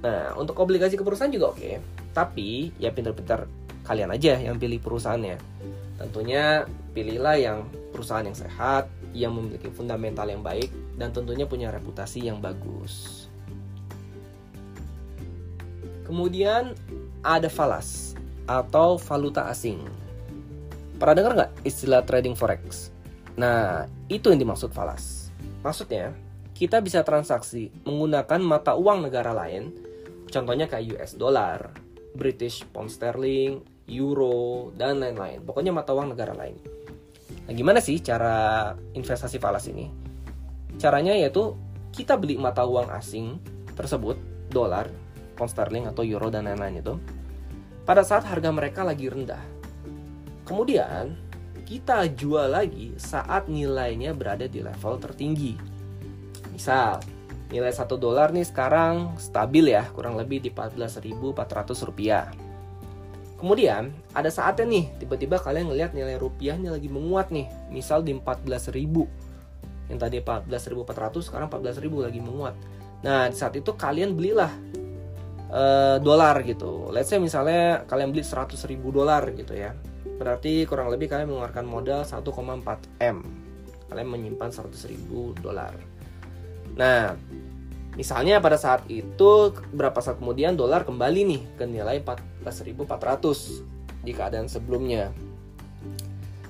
Nah, 0.04 0.36
untuk 0.36 0.60
obligasi 0.60 1.00
ke 1.00 1.04
perusahaan 1.06 1.32
juga 1.32 1.56
oke, 1.56 1.80
tapi 2.12 2.74
ya 2.82 2.92
pintar-pintar 2.92 3.48
kalian 3.86 4.12
aja 4.12 4.42
yang 4.42 4.58
pilih 4.58 4.82
perusahaannya. 4.82 5.38
Tentunya 6.02 6.66
pilihlah 6.92 7.38
yang 7.40 7.58
perusahaan 7.94 8.26
yang 8.26 8.36
sehat, 8.36 8.92
yang 9.16 9.32
memiliki 9.32 9.72
fundamental 9.72 10.28
yang 10.28 10.44
baik, 10.44 10.68
dan 11.00 11.16
tentunya 11.16 11.48
punya 11.48 11.72
reputasi 11.72 12.28
yang 12.28 12.44
bagus. 12.44 13.26
Kemudian 16.04 16.76
ada 17.24 17.48
falas 17.48 18.14
atau 18.46 19.00
valuta 19.00 19.48
asing. 19.50 19.82
Pernah 21.00 21.16
dengar 21.16 21.34
nggak 21.34 21.52
istilah 21.66 22.04
trading 22.04 22.36
forex? 22.38 22.92
Nah, 23.36 23.90
itu 24.08 24.32
yang 24.32 24.40
dimaksud 24.40 24.72
falas. 24.72 25.34
Maksudnya, 25.66 26.14
kita 26.56 26.80
bisa 26.80 27.04
transaksi 27.04 27.68
menggunakan 27.84 28.40
mata 28.40 28.78
uang 28.80 29.10
negara 29.10 29.36
lain, 29.36 29.76
contohnya 30.32 30.72
kayak 30.72 30.96
US 30.96 31.12
dollar, 31.20 31.74
British 32.16 32.64
pound 32.72 32.88
sterling, 32.88 33.60
euro, 33.90 34.74
dan 34.74 35.02
lain-lain. 35.02 35.42
Pokoknya 35.46 35.72
mata 35.74 35.94
uang 35.94 36.14
negara 36.14 36.34
lain. 36.34 36.58
Nah, 37.46 37.54
gimana 37.54 37.78
sih 37.78 38.02
cara 38.02 38.74
investasi 38.98 39.38
falas 39.38 39.70
ini? 39.70 39.90
Caranya 40.82 41.14
yaitu 41.14 41.54
kita 41.94 42.18
beli 42.18 42.36
mata 42.36 42.66
uang 42.66 42.90
asing 42.92 43.38
tersebut, 43.78 44.18
dolar, 44.50 44.90
pound 45.38 45.52
sterling 45.52 45.86
atau 45.86 46.02
euro 46.02 46.34
dan 46.34 46.50
lain-lain 46.50 46.82
itu 46.82 46.96
pada 47.86 48.02
saat 48.02 48.26
harga 48.26 48.50
mereka 48.50 48.82
lagi 48.82 49.06
rendah. 49.06 49.42
Kemudian 50.44 51.14
kita 51.66 52.10
jual 52.14 52.54
lagi 52.54 52.94
saat 52.98 53.50
nilainya 53.50 54.14
berada 54.14 54.50
di 54.50 54.62
level 54.62 54.98
tertinggi. 55.02 55.54
Misal, 56.54 57.02
nilai 57.50 57.74
1 57.74 57.98
dolar 57.98 58.34
nih 58.34 58.46
sekarang 58.46 59.18
stabil 59.22 59.74
ya, 59.74 59.86
kurang 59.94 60.18
lebih 60.18 60.42
di 60.42 60.50
14.400 60.50 61.86
rupiah. 61.86 62.30
Kemudian 63.36 63.92
ada 64.16 64.32
saatnya 64.32 64.64
nih 64.64 64.86
tiba-tiba 65.04 65.36
kalian 65.38 65.68
ngelihat 65.68 65.92
nilai 65.92 66.16
rupiah 66.16 66.56
ini 66.56 66.72
lagi 66.72 66.88
menguat 66.88 67.36
nih, 67.36 67.48
misal 67.68 68.00
di 68.00 68.16
14.000. 68.16 68.72
Yang 69.92 70.00
tadi 70.02 70.18
14.400 70.24 71.28
sekarang 71.28 71.48
14.000 71.52 72.06
lagi 72.08 72.20
menguat. 72.24 72.56
Nah, 73.06 73.30
di 73.30 73.36
saat 73.38 73.54
itu 73.54 73.76
kalian 73.76 74.16
belilah 74.18 74.50
uh, 75.52 75.98
dolar 76.02 76.42
gitu. 76.42 76.90
Let's 76.90 77.12
say 77.12 77.20
misalnya 77.22 77.86
kalian 77.86 78.16
beli 78.16 78.24
100.000 78.24 78.56
dolar 78.90 79.22
gitu 79.36 79.54
ya. 79.54 79.76
Berarti 80.16 80.64
kurang 80.64 80.90
lebih 80.90 81.12
kalian 81.12 81.28
mengeluarkan 81.28 81.66
modal 81.68 82.02
1,4 82.08 82.24
M. 83.04 83.18
Kalian 83.92 84.08
menyimpan 84.10 84.50
100.000 84.50 85.44
dolar. 85.44 85.76
Nah, 86.80 87.14
Misalnya 87.96 88.44
pada 88.44 88.60
saat 88.60 88.84
itu 88.92 89.56
berapa 89.72 89.96
saat 90.04 90.20
kemudian 90.20 90.60
dolar 90.60 90.84
kembali 90.84 91.22
nih 91.24 91.42
ke 91.56 91.64
nilai 91.64 92.04
14.400 92.04 94.04
di 94.04 94.12
keadaan 94.12 94.52
sebelumnya. 94.52 95.16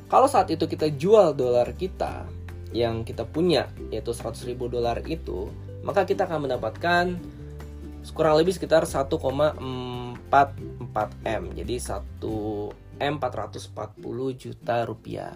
Kalau 0.10 0.26
saat 0.26 0.50
itu 0.50 0.66
kita 0.66 0.90
jual 0.90 1.38
dolar 1.38 1.70
kita 1.78 2.26
yang 2.74 3.06
kita 3.06 3.24
punya 3.26 3.70
yaitu 3.94 4.12
100.000 4.12 4.58
dolar 4.58 5.00
itu, 5.06 5.54
maka 5.86 6.04
kita 6.04 6.26
akan 6.26 6.50
mendapatkan 6.50 7.06
kurang 8.14 8.38
lebih 8.38 8.54
sekitar 8.54 8.86
1,44 8.86 9.58
M. 11.26 11.44
Jadi 11.58 11.76
1 11.78 13.02
M 13.02 13.14
440 13.22 14.34
juta 14.34 14.86
rupiah. 14.86 15.34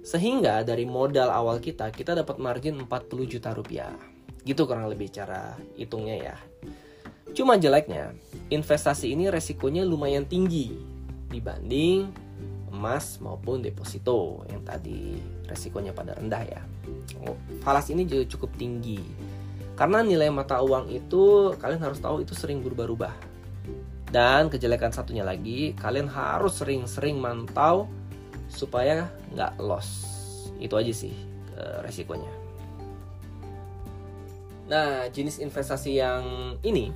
Sehingga 0.00 0.64
dari 0.64 0.88
modal 0.88 1.28
awal 1.28 1.60
kita 1.60 1.92
kita 1.92 2.16
dapat 2.16 2.40
margin 2.40 2.80
40 2.80 3.28
juta 3.28 3.52
rupiah. 3.52 3.92
Gitu 4.44 4.64
kurang 4.64 4.88
lebih 4.88 5.12
cara 5.12 5.56
hitungnya 5.76 6.16
ya. 6.16 6.36
Cuma 7.30 7.60
jeleknya, 7.60 8.10
investasi 8.50 9.14
ini 9.14 9.30
resikonya 9.30 9.86
lumayan 9.86 10.26
tinggi 10.26 10.74
dibanding 11.30 12.10
emas 12.70 13.18
maupun 13.22 13.62
deposito 13.62 14.42
yang 14.50 14.62
tadi 14.66 15.18
resikonya 15.46 15.94
pada 15.94 16.18
rendah 16.18 16.42
ya. 16.42 16.62
Oh, 17.26 17.38
falas 17.62 17.86
ini 17.90 18.06
juga 18.06 18.26
cukup 18.26 18.50
tinggi. 18.58 18.98
Karena 19.78 20.02
nilai 20.02 20.28
mata 20.28 20.60
uang 20.60 20.90
itu 20.90 21.54
kalian 21.56 21.80
harus 21.80 22.02
tahu 22.02 22.22
itu 22.24 22.34
sering 22.34 22.60
berubah-ubah. 22.60 23.14
Dan 24.10 24.50
kejelekan 24.50 24.90
satunya 24.90 25.22
lagi, 25.22 25.70
kalian 25.78 26.10
harus 26.10 26.58
sering-sering 26.58 27.22
mantau 27.22 27.86
supaya 28.50 29.06
nggak 29.30 29.54
loss. 29.62 30.10
Itu 30.58 30.74
aja 30.74 30.90
sih 30.90 31.14
eh, 31.54 31.78
resikonya. 31.86 32.39
Nah, 34.70 35.10
jenis 35.10 35.42
investasi 35.42 35.98
yang 35.98 36.22
ini 36.62 36.94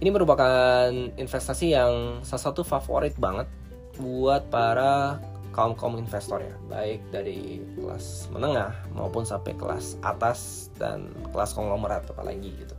ini 0.00 0.08
merupakan 0.08 0.88
investasi 1.18 1.74
yang 1.74 2.22
salah 2.24 2.44
satu 2.46 2.62
favorit 2.62 3.12
banget 3.18 3.50
buat 3.98 4.48
para 4.48 5.18
kaum 5.50 5.74
kaum 5.74 5.98
investor 5.98 6.40
ya, 6.40 6.54
baik 6.70 7.02
dari 7.10 7.58
kelas 7.74 8.30
menengah 8.30 8.70
maupun 8.94 9.26
sampai 9.26 9.58
kelas 9.58 9.98
atas 10.00 10.70
dan 10.78 11.10
kelas 11.34 11.52
konglomerat 11.52 12.06
apalagi 12.06 12.54
gitu. 12.54 12.72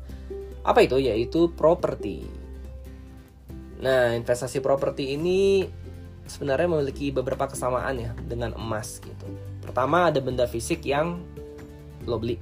Apa 0.64 0.88
itu? 0.88 0.98
Yaitu 0.98 1.52
properti. 1.54 2.26
Nah, 3.84 4.16
investasi 4.16 4.64
properti 4.64 5.20
ini 5.20 5.68
sebenarnya 6.26 6.72
memiliki 6.72 7.12
beberapa 7.12 7.52
kesamaan 7.52 8.00
ya 8.00 8.16
dengan 8.24 8.56
emas 8.56 9.04
gitu. 9.04 9.28
Pertama 9.60 10.08
ada 10.08 10.24
benda 10.24 10.48
fisik 10.48 10.88
yang 10.88 11.22
lo 12.08 12.18
beli 12.18 12.40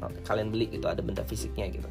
kalian 0.00 0.48
beli 0.52 0.70
itu 0.72 0.84
ada 0.86 1.00
benda 1.00 1.22
fisiknya 1.26 1.68
gitu. 1.70 1.88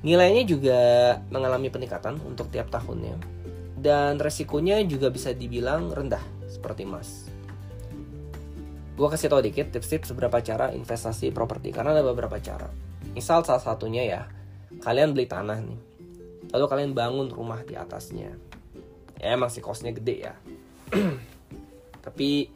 Nilainya 0.00 0.48
juga 0.48 0.80
mengalami 1.28 1.68
peningkatan 1.68 2.16
untuk 2.24 2.48
tiap 2.48 2.72
tahunnya 2.72 3.40
dan 3.80 4.20
resikonya 4.20 4.84
juga 4.84 5.08
bisa 5.08 5.32
dibilang 5.32 5.88
rendah 5.92 6.20
seperti 6.48 6.84
emas. 6.84 7.28
Gue 9.00 9.08
kasih 9.08 9.32
tau 9.32 9.40
dikit 9.40 9.72
tips-tips 9.72 10.12
beberapa 10.12 10.44
cara 10.44 10.76
investasi 10.76 11.32
properti 11.32 11.72
karena 11.72 11.96
ada 11.96 12.04
beberapa 12.04 12.36
cara. 12.36 12.68
Misal 13.16 13.40
salah 13.48 13.64
satunya 13.64 14.04
ya, 14.04 14.22
kalian 14.84 15.16
beli 15.16 15.24
tanah 15.24 15.56
nih, 15.64 15.80
lalu 16.52 16.64
kalian 16.68 16.92
bangun 16.92 17.28
rumah 17.32 17.64
di 17.64 17.80
atasnya. 17.80 18.36
Ya 19.16 19.36
emang 19.36 19.48
sih 19.48 19.64
costnya 19.64 19.96
gede 19.96 20.28
ya, 20.28 20.34
tapi 22.04 22.52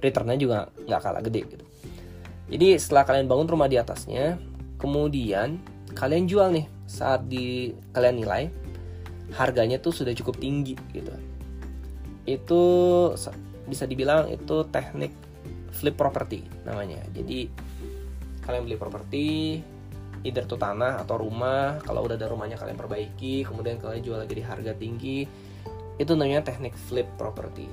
returnnya 0.00 0.36
juga 0.40 0.72
nggak 0.88 1.00
kalah 1.04 1.22
gede 1.24 1.40
gitu. 1.44 1.64
Jadi 2.52 2.76
setelah 2.76 3.08
kalian 3.08 3.32
bangun 3.32 3.48
rumah 3.48 3.64
di 3.64 3.80
atasnya, 3.80 4.36
kemudian 4.76 5.56
kalian 5.96 6.28
jual 6.28 6.52
nih 6.52 6.68
saat 6.84 7.24
di 7.24 7.72
kalian 7.96 8.20
nilai 8.20 8.52
harganya 9.32 9.80
tuh 9.80 9.96
sudah 9.96 10.12
cukup 10.12 10.36
tinggi 10.36 10.76
gitu. 10.92 11.12
Itu 12.28 12.62
bisa 13.64 13.88
dibilang 13.88 14.28
itu 14.28 14.68
teknik 14.68 15.16
flip 15.72 15.96
property 15.96 16.44
namanya. 16.68 17.00
Jadi 17.16 17.48
kalian 18.44 18.68
beli 18.68 18.76
properti 18.76 19.26
either 20.22 20.44
tuh 20.44 20.60
tanah 20.60 21.02
atau 21.02 21.18
rumah, 21.18 21.80
kalau 21.82 22.04
udah 22.04 22.14
ada 22.14 22.28
rumahnya 22.30 22.60
kalian 22.60 22.78
perbaiki, 22.78 23.42
kemudian 23.48 23.80
kalian 23.80 24.04
jual 24.04 24.18
lagi 24.20 24.34
di 24.38 24.44
harga 24.44 24.76
tinggi. 24.76 25.24
Itu 25.96 26.14
namanya 26.14 26.46
teknik 26.46 26.76
flip 26.76 27.08
property. 27.16 27.66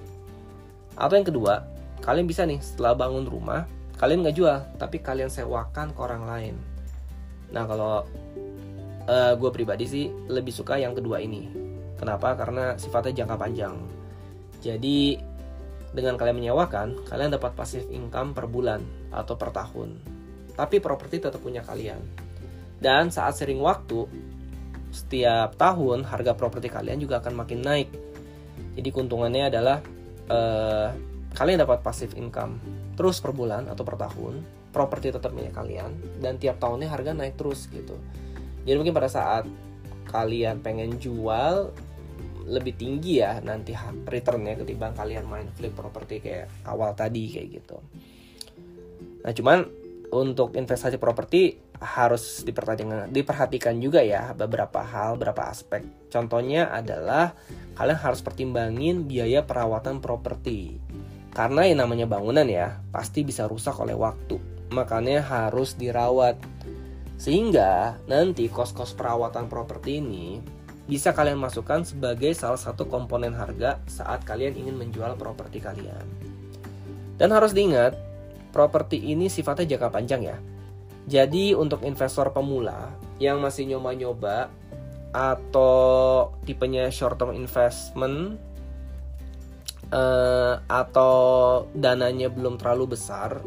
Atau 0.95 1.19
yang 1.19 1.27
kedua, 1.27 1.67
kalian 2.01 2.25
bisa 2.25 2.47
nih 2.47 2.57
setelah 2.63 2.97
bangun 2.97 3.27
rumah, 3.27 3.69
kalian 3.99 4.23
nggak 4.23 4.37
jual 4.39 4.57
tapi 4.79 5.03
kalian 5.03 5.27
sewakan 5.27 5.91
ke 5.91 5.99
orang 5.99 6.23
lain. 6.23 6.55
Nah 7.51 7.67
kalau 7.67 8.07
uh, 9.05 9.11
eh, 9.11 9.33
gue 9.35 9.49
pribadi 9.51 9.85
sih 9.85 10.05
lebih 10.31 10.55
suka 10.55 10.79
yang 10.79 10.95
kedua 10.95 11.19
ini. 11.19 11.51
Kenapa? 11.99 12.31
Karena 12.39 12.79
sifatnya 12.79 13.23
jangka 13.23 13.35
panjang. 13.35 13.75
Jadi 14.63 15.19
dengan 15.91 16.15
kalian 16.15 16.37
menyewakan 16.37 16.87
kalian 17.09 17.33
dapat 17.35 17.57
pasif 17.57 17.83
income 17.91 18.31
per 18.31 18.47
bulan 18.47 18.79
atau 19.11 19.35
per 19.35 19.51
tahun. 19.51 19.99
Tapi 20.55 20.79
properti 20.79 21.19
tetap 21.19 21.43
punya 21.43 21.59
kalian. 21.59 21.99
Dan 22.79 23.11
saat 23.11 23.35
sering 23.35 23.59
waktu 23.59 24.07
setiap 24.89 25.59
tahun 25.59 26.07
harga 26.07 26.33
properti 26.33 26.71
kalian 26.71 27.03
juga 27.03 27.19
akan 27.19 27.43
makin 27.43 27.59
naik. 27.59 27.91
Jadi 28.79 28.89
keuntungannya 28.95 29.51
adalah 29.51 29.83
uh, 30.31 30.89
kalian 31.37 31.61
dapat 31.61 31.83
pasif 31.83 32.15
income 32.17 32.57
terus 32.97 33.21
per 33.21 33.35
bulan 33.35 33.69
atau 33.69 33.85
per 33.85 33.99
tahun 33.99 34.41
properti 34.69 35.13
tetap 35.13 35.33
milik 35.33 35.53
kalian 35.53 35.93
dan 36.21 36.37
tiap 36.37 36.61
tahunnya 36.61 36.89
harga 36.89 37.11
naik 37.13 37.37
terus 37.37 37.69
gitu 37.69 37.97
jadi 38.65 38.75
mungkin 38.77 38.93
pada 38.93 39.09
saat 39.09 39.45
kalian 40.09 40.61
pengen 40.65 40.97
jual 40.97 41.69
lebih 42.49 42.73
tinggi 42.75 43.21
ya 43.21 43.37
nanti 43.45 43.77
returnnya 44.09 44.57
ketimbang 44.57 44.97
kalian 44.97 45.29
main 45.29 45.45
flip 45.53 45.77
properti 45.77 46.17
kayak 46.17 46.49
awal 46.65 46.97
tadi 46.97 47.29
kayak 47.29 47.61
gitu. 47.61 47.77
Nah 49.21 49.31
cuman 49.31 49.59
untuk 50.09 50.57
investasi 50.57 50.97
properti 50.97 51.61
harus 51.79 52.41
diperhatikan 53.13 53.77
juga 53.77 54.01
ya 54.01 54.33
beberapa 54.33 54.81
hal, 54.81 55.15
beberapa 55.15 55.53
aspek. 55.53 55.85
Contohnya 56.09 56.73
adalah 56.73 57.37
kalian 57.77 57.99
harus 58.01 58.25
pertimbangin 58.25 59.05
biaya 59.05 59.45
perawatan 59.45 60.01
properti. 60.01 60.81
Karena 61.29 61.65
yang 61.65 61.85
namanya 61.85 62.09
bangunan 62.09 62.45
ya 62.49 62.81
pasti 62.89 63.21
bisa 63.21 63.45
rusak 63.45 63.77
oleh 63.79 63.93
waktu. 63.95 64.37
Makanya 64.73 65.21
harus 65.21 65.77
dirawat. 65.77 66.37
Sehingga 67.19 67.99
nanti 68.07 68.47
kos-kos 68.47 68.95
perawatan 68.95 69.51
properti 69.51 69.99
ini 69.99 70.39
bisa 70.89 71.13
kalian 71.13 71.37
masukkan 71.37 71.85
sebagai 71.85 72.33
salah 72.33 72.57
satu 72.57 72.89
komponen 72.89 73.37
harga 73.37 73.77
saat 73.85 74.25
kalian 74.25 74.57
ingin 74.57 74.73
menjual 74.73 75.13
properti 75.21 75.61
kalian. 75.61 76.01
Dan 77.19 77.29
harus 77.29 77.53
diingat, 77.53 77.93
properti 78.49 78.97
ini 78.97 79.29
sifatnya 79.29 79.77
jangka 79.77 79.89
panjang 79.93 80.21
ya. 80.33 80.37
Jadi 81.05 81.53
untuk 81.53 81.85
investor 81.85 82.33
pemula 82.33 82.89
yang 83.21 83.37
masih 83.37 83.69
nyoba-nyoba 83.69 84.49
atau 85.13 86.29
tipenya 86.45 86.89
short 86.89 87.17
term 87.17 87.33
investment 87.33 88.37
uh, 89.93 90.61
atau 90.65 91.15
dananya 91.73 92.29
belum 92.31 92.57
terlalu 92.57 92.97
besar, 92.97 93.41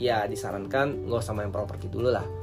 ya 0.00 0.24
disarankan 0.28 1.08
nggak 1.08 1.20
usah 1.20 1.34
main 1.34 1.52
properti 1.52 1.90
dulu 1.90 2.08
lah 2.12 2.38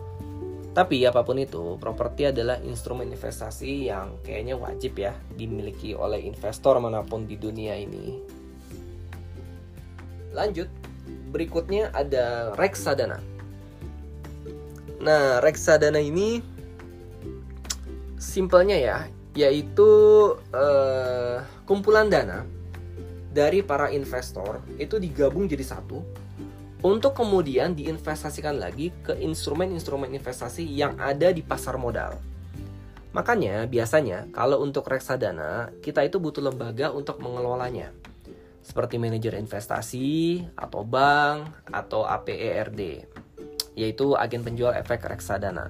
tapi 0.75 1.07
apa 1.07 1.23
pun 1.23 1.39
itu, 1.39 1.79
properti 1.79 2.35
adalah 2.35 2.59
instrumen 2.59 3.07
investasi 3.07 3.87
yang 3.87 4.19
kayaknya 4.27 4.59
wajib 4.59 4.99
ya 4.99 5.15
dimiliki 5.31 5.95
oleh 5.95 6.19
investor 6.27 6.75
mana 6.83 6.99
pun 6.99 7.23
di 7.23 7.39
dunia 7.39 7.79
ini. 7.79 8.19
Lanjut, 10.35 10.67
berikutnya 11.31 11.95
ada 11.95 12.51
reksadana. 12.59 13.23
Nah, 14.99 15.39
reksadana 15.39 16.03
ini 16.03 16.43
simpelnya 18.19 18.75
ya, 18.75 18.97
yaitu 19.31 19.87
uh, 20.51 21.39
kumpulan 21.63 22.11
dana 22.11 22.43
dari 23.35 23.59
para 23.59 23.91
investor 23.91 24.63
itu 24.79 24.95
digabung 24.95 25.51
jadi 25.51 25.67
satu 25.67 25.99
untuk 26.79 27.19
kemudian 27.19 27.75
diinvestasikan 27.75 28.55
lagi 28.55 28.95
ke 29.03 29.19
instrumen-instrumen 29.19 30.15
investasi 30.15 30.63
yang 30.63 30.95
ada 30.95 31.35
di 31.35 31.43
pasar 31.43 31.75
modal. 31.75 32.15
Makanya 33.11 33.67
biasanya 33.67 34.31
kalau 34.31 34.63
untuk 34.63 34.87
reksadana 34.87 35.75
kita 35.83 36.07
itu 36.07 36.15
butuh 36.21 36.39
lembaga 36.39 36.95
untuk 36.95 37.19
mengelolanya. 37.19 37.91
Seperti 38.63 38.95
manajer 38.97 39.35
investasi 39.35 40.41
atau 40.55 40.87
bank 40.87 41.67
atau 41.69 42.07
APERD 42.07 43.07
yaitu 43.75 44.15
agen 44.15 44.41
penjual 44.41 44.71
efek 44.71 45.03
reksadana. 45.03 45.67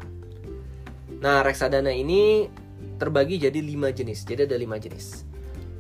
Nah, 1.20 1.42
reksadana 1.42 1.90
ini 1.90 2.46
terbagi 3.02 3.42
jadi 3.42 3.60
lima 3.60 3.90
jenis. 3.90 4.24
Jadi 4.24 4.46
ada 4.46 4.58
lima 4.58 4.78
jenis. 4.78 5.26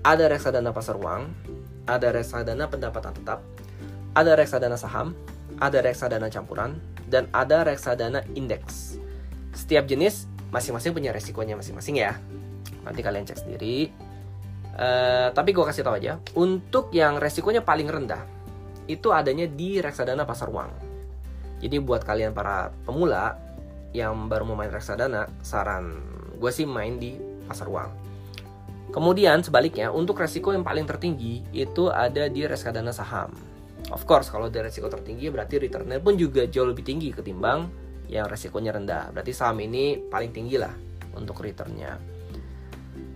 Ada 0.05 0.29
reksadana 0.29 0.69
pasar 0.73 0.97
uang, 1.01 1.29
ada 1.85 2.13
reksadana 2.13 2.65
pendapatan 2.69 3.13
tetap, 3.13 3.39
ada 4.17 4.31
reksadana 4.33 4.77
saham, 4.77 5.13
ada 5.61 5.79
reksadana 5.81 6.27
campuran, 6.27 6.77
dan 7.09 7.29
ada 7.31 7.63
reksadana 7.63 8.25
indeks. 8.33 8.97
Setiap 9.53 9.87
jenis 9.87 10.27
masing-masing 10.49 10.91
punya 10.91 11.13
resikonya 11.13 11.55
masing-masing 11.55 12.01
ya. 12.01 12.17
Nanti 12.83 13.01
kalian 13.01 13.25
cek 13.25 13.45
sendiri. 13.45 13.89
Uh, 14.75 15.31
tapi 15.31 15.55
gue 15.55 15.63
kasih 15.63 15.87
tahu 15.87 15.95
aja, 15.95 16.19
untuk 16.35 16.91
yang 16.91 17.15
resikonya 17.15 17.63
paling 17.63 17.87
rendah, 17.87 18.19
itu 18.91 19.07
adanya 19.15 19.47
di 19.47 19.79
reksadana 19.79 20.27
pasar 20.27 20.51
uang. 20.51 20.67
Jadi 21.63 21.79
buat 21.79 22.03
kalian 22.03 22.35
para 22.35 22.75
pemula 22.83 23.39
yang 23.95 24.27
baru 24.27 24.43
mau 24.43 24.59
main 24.59 24.67
reksadana, 24.67 25.31
saran 25.39 26.03
gue 26.35 26.51
sih 26.51 26.67
main 26.67 26.99
di 26.99 27.15
pasar 27.47 27.71
uang. 27.71 28.04
Kemudian 28.93 29.41
sebaliknya, 29.41 29.89
untuk 29.89 30.21
resiko 30.21 30.53
yang 30.53 30.61
paling 30.61 30.85
tertinggi 30.85 31.41
itu 31.51 31.89
ada 31.89 32.29
di 32.29 32.45
reksadana 32.45 32.93
saham. 32.93 33.33
Of 33.93 34.05
course, 34.09 34.33
kalau 34.33 34.49
ada 34.49 34.65
resiko 34.65 34.89
tertinggi 34.89 35.29
berarti 35.29 35.61
returnnya 35.61 36.01
pun 36.01 36.17
juga 36.17 36.49
jauh 36.49 36.65
lebih 36.65 36.81
tinggi 36.81 37.13
ketimbang 37.13 37.69
yang 38.09 38.25
resikonya 38.25 38.73
rendah. 38.73 39.13
Berarti 39.13 39.33
saham 39.33 39.61
ini 39.61 39.97
paling 40.09 40.33
tinggi 40.33 40.57
lah 40.57 40.73
untuk 41.13 41.41
returnnya. 41.41 41.97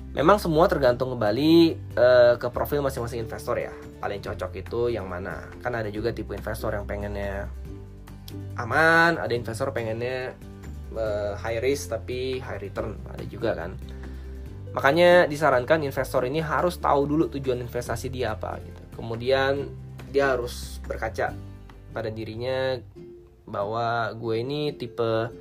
Memang 0.10 0.42
semua 0.42 0.66
tergantung 0.66 1.14
kembali 1.14 1.78
uh, 1.94 2.34
ke 2.42 2.48
profil 2.50 2.82
masing-masing 2.82 3.30
investor 3.30 3.62
ya. 3.62 3.74
Paling 4.02 4.26
cocok 4.26 4.52
itu 4.58 4.82
yang 4.90 5.06
mana? 5.06 5.46
Kan 5.62 5.78
ada 5.78 5.94
juga 5.94 6.10
tipe 6.10 6.34
investor 6.34 6.74
yang 6.74 6.90
pengennya 6.90 7.46
aman, 8.58 9.22
ada 9.22 9.34
investor 9.34 9.70
pengennya 9.70 10.34
uh, 10.98 11.38
high 11.38 11.62
risk 11.62 11.94
tapi 11.94 12.42
high 12.42 12.58
return, 12.58 12.98
ada 13.10 13.22
juga 13.30 13.54
kan. 13.54 13.78
Makanya 14.70 15.26
disarankan 15.26 15.82
investor 15.82 16.26
ini 16.30 16.40
harus 16.40 16.78
tahu 16.78 17.10
dulu 17.10 17.26
tujuan 17.34 17.60
investasi 17.66 18.14
dia 18.14 18.38
apa 18.38 18.62
gitu. 18.62 19.02
Kemudian 19.02 19.66
dia 20.10 20.34
harus 20.34 20.82
berkaca 20.86 21.34
pada 21.94 22.10
dirinya 22.10 22.78
bahwa 23.50 24.14
gue 24.14 24.36
ini 24.46 24.74
tipe 24.78 25.34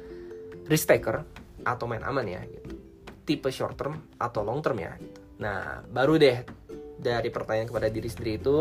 risk 0.69 0.89
taker 0.89 1.25
atau 1.65 1.85
main 1.85 2.01
aman 2.05 2.25
ya 2.25 2.41
gitu. 2.49 2.77
tipe 3.29 3.53
short 3.53 3.77
term 3.77 4.01
atau 4.17 4.41
long 4.41 4.65
term 4.65 4.81
ya 4.81 4.97
gitu. 4.97 5.21
nah 5.37 5.85
baru 5.85 6.17
deh 6.17 6.41
dari 6.97 7.29
pertanyaan 7.29 7.69
kepada 7.69 7.93
diri 7.93 8.09
sendiri 8.09 8.41
itu 8.41 8.57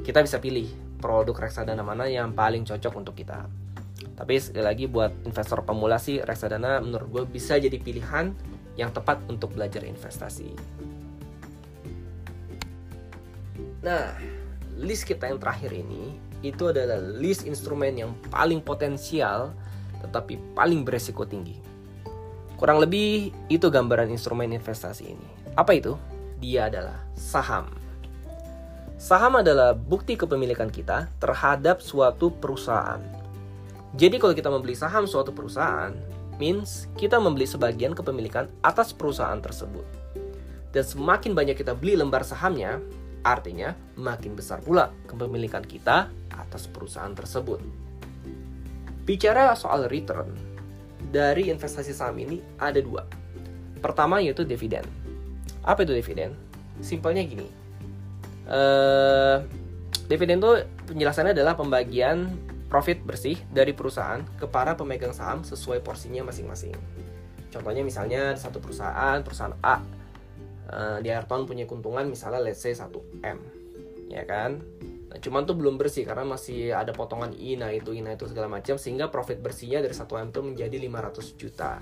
kita 0.00 0.24
bisa 0.24 0.40
pilih 0.40 0.68
produk 0.96 1.36
reksadana 1.36 1.84
mana 1.84 2.08
yang 2.08 2.32
paling 2.32 2.64
cocok 2.64 2.92
untuk 2.96 3.12
kita 3.12 3.44
tapi 4.16 4.40
sekali 4.40 4.64
lagi 4.64 4.84
buat 4.88 5.12
investor 5.28 5.60
pemula 5.68 6.00
sih 6.00 6.24
reksadana 6.24 6.80
menurut 6.80 7.08
gue 7.12 7.24
bisa 7.28 7.60
jadi 7.60 7.76
pilihan 7.76 8.32
yang 8.76 8.92
tepat 8.92 9.20
untuk 9.26 9.52
belajar 9.56 9.82
investasi 9.82 10.52
nah 13.80 14.12
list 14.76 15.08
kita 15.08 15.32
yang 15.32 15.40
terakhir 15.40 15.72
ini 15.72 16.16
itu 16.44 16.68
adalah 16.68 17.00
list 17.00 17.48
instrumen 17.48 17.96
yang 17.96 18.12
paling 18.28 18.60
potensial 18.60 19.56
tetapi 20.04 20.38
paling 20.54 20.84
beresiko 20.84 21.24
tinggi. 21.24 21.58
Kurang 22.56 22.80
lebih 22.80 23.32
itu 23.52 23.66
gambaran 23.68 24.08
instrumen 24.08 24.52
investasi 24.54 25.12
ini. 25.12 25.28
Apa 25.56 25.76
itu? 25.76 25.96
Dia 26.40 26.68
adalah 26.68 26.96
saham. 27.16 27.68
Saham 28.96 29.40
adalah 29.44 29.76
bukti 29.76 30.16
kepemilikan 30.16 30.72
kita 30.72 31.12
terhadap 31.20 31.84
suatu 31.84 32.32
perusahaan. 32.32 33.00
Jadi 33.96 34.16
kalau 34.16 34.32
kita 34.32 34.48
membeli 34.48 34.72
saham 34.72 35.04
suatu 35.04 35.36
perusahaan, 35.36 35.92
means 36.36 36.88
kita 36.96 37.16
membeli 37.16 37.48
sebagian 37.48 37.92
kepemilikan 37.92 38.48
atas 38.60 38.92
perusahaan 38.92 39.38
tersebut. 39.40 39.84
Dan 40.70 40.84
semakin 40.84 41.32
banyak 41.32 41.56
kita 41.56 41.72
beli 41.72 41.96
lembar 41.96 42.20
sahamnya, 42.20 42.80
Artinya, 43.26 43.74
makin 43.98 44.38
besar 44.38 44.62
pula 44.62 44.94
kepemilikan 45.10 45.66
kita 45.66 46.06
atas 46.30 46.70
perusahaan 46.70 47.10
tersebut. 47.10 47.58
Bicara 49.02 49.50
soal 49.58 49.90
return, 49.90 50.30
dari 51.10 51.50
investasi 51.50 51.90
saham 51.90 52.22
ini 52.22 52.38
ada 52.54 52.78
dua. 52.78 53.02
Pertama 53.82 54.22
yaitu 54.22 54.46
dividen. 54.46 54.86
Apa 55.66 55.82
itu 55.82 55.90
dividen? 55.90 56.38
Simpelnya 56.78 57.26
gini. 57.26 57.50
Uh, 58.46 59.42
dividen 60.06 60.38
itu 60.38 60.62
penjelasannya 60.86 61.34
adalah 61.34 61.58
pembagian 61.58 62.30
profit 62.66 63.02
bersih 63.02 63.38
dari 63.50 63.72
perusahaan 63.72 64.22
ke 64.36 64.46
para 64.50 64.74
pemegang 64.74 65.14
saham 65.14 65.46
sesuai 65.46 65.82
porsinya 65.82 66.26
masing-masing. 66.26 66.74
Contohnya 67.50 67.86
misalnya 67.86 68.34
satu 68.34 68.58
perusahaan, 68.58 69.22
perusahaan 69.22 69.54
A 69.62 69.80
uh, 70.70 70.98
di 71.02 71.08
akhir 71.10 71.30
tahun 71.30 71.46
punya 71.46 71.64
keuntungan 71.64 72.06
misalnya 72.06 72.42
let's 72.42 72.62
say 72.62 72.74
1 72.74 72.90
M 73.22 73.38
ya 74.06 74.22
kan 74.26 74.62
nah, 75.10 75.18
cuman 75.18 75.46
tuh 75.46 75.56
belum 75.58 75.78
bersih 75.78 76.06
karena 76.06 76.26
masih 76.26 76.74
ada 76.74 76.94
potongan 76.94 77.34
INA 77.34 77.74
itu 77.74 77.94
INA 77.94 78.14
itu 78.14 78.26
segala 78.30 78.50
macam 78.50 78.78
sehingga 78.78 79.10
profit 79.10 79.42
bersihnya 79.42 79.82
dari 79.82 79.94
1 79.94 80.06
M 80.06 80.28
itu 80.30 80.40
menjadi 80.42 80.76
500 80.78 81.40
juta 81.40 81.72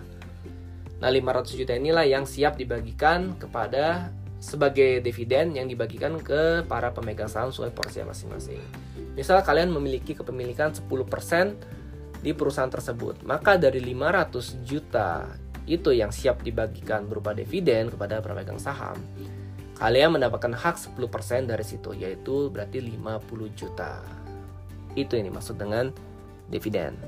nah 1.00 1.10
500 1.10 1.60
juta 1.60 1.72
inilah 1.76 2.06
yang 2.08 2.24
siap 2.24 2.56
dibagikan 2.56 3.36
kepada 3.36 4.08
sebagai 4.40 5.00
dividen 5.00 5.56
yang 5.56 5.64
dibagikan 5.64 6.20
ke 6.20 6.68
para 6.68 6.92
pemegang 6.92 7.32
saham 7.32 7.48
sesuai 7.48 7.72
porsi 7.72 8.04
masing-masing. 8.04 8.60
Misal 9.14 9.42
kalian 9.46 9.70
memiliki 9.70 10.14
kepemilikan 10.14 10.74
10% 10.74 10.84
di 12.22 12.30
perusahaan 12.34 12.70
tersebut, 12.70 13.22
maka 13.22 13.54
dari 13.54 13.78
500 13.78 14.66
juta 14.66 15.30
itu 15.64 15.94
yang 15.94 16.10
siap 16.10 16.42
dibagikan 16.42 17.06
berupa 17.06 17.32
dividen 17.32 17.88
kepada 17.88 18.20
pemegang 18.20 18.58
saham, 18.58 18.98
kalian 19.78 20.18
mendapatkan 20.18 20.52
hak 20.52 20.76
10% 20.76 21.46
dari 21.46 21.64
situ, 21.64 21.94
yaitu 21.94 22.50
berarti 22.50 22.82
50 22.82 23.48
juta. 23.54 24.02
Itu 24.98 25.16
yang 25.16 25.30
dimaksud 25.32 25.56
dengan 25.56 25.94
dividen. 26.50 26.98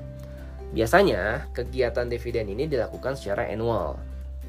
Biasanya, 0.72 1.50
kegiatan 1.54 2.10
dividen 2.10 2.50
ini 2.50 2.66
dilakukan 2.66 3.14
secara 3.14 3.50
annual 3.50 3.98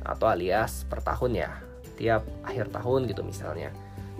atau 0.05 0.25
alias 0.29 0.85
per 0.87 1.01
tahun 1.03 1.33
ya. 1.35 1.51
tiap 1.97 2.21
akhir 2.45 2.69
tahun 2.69 3.09
gitu 3.09 3.25
misalnya 3.25 3.73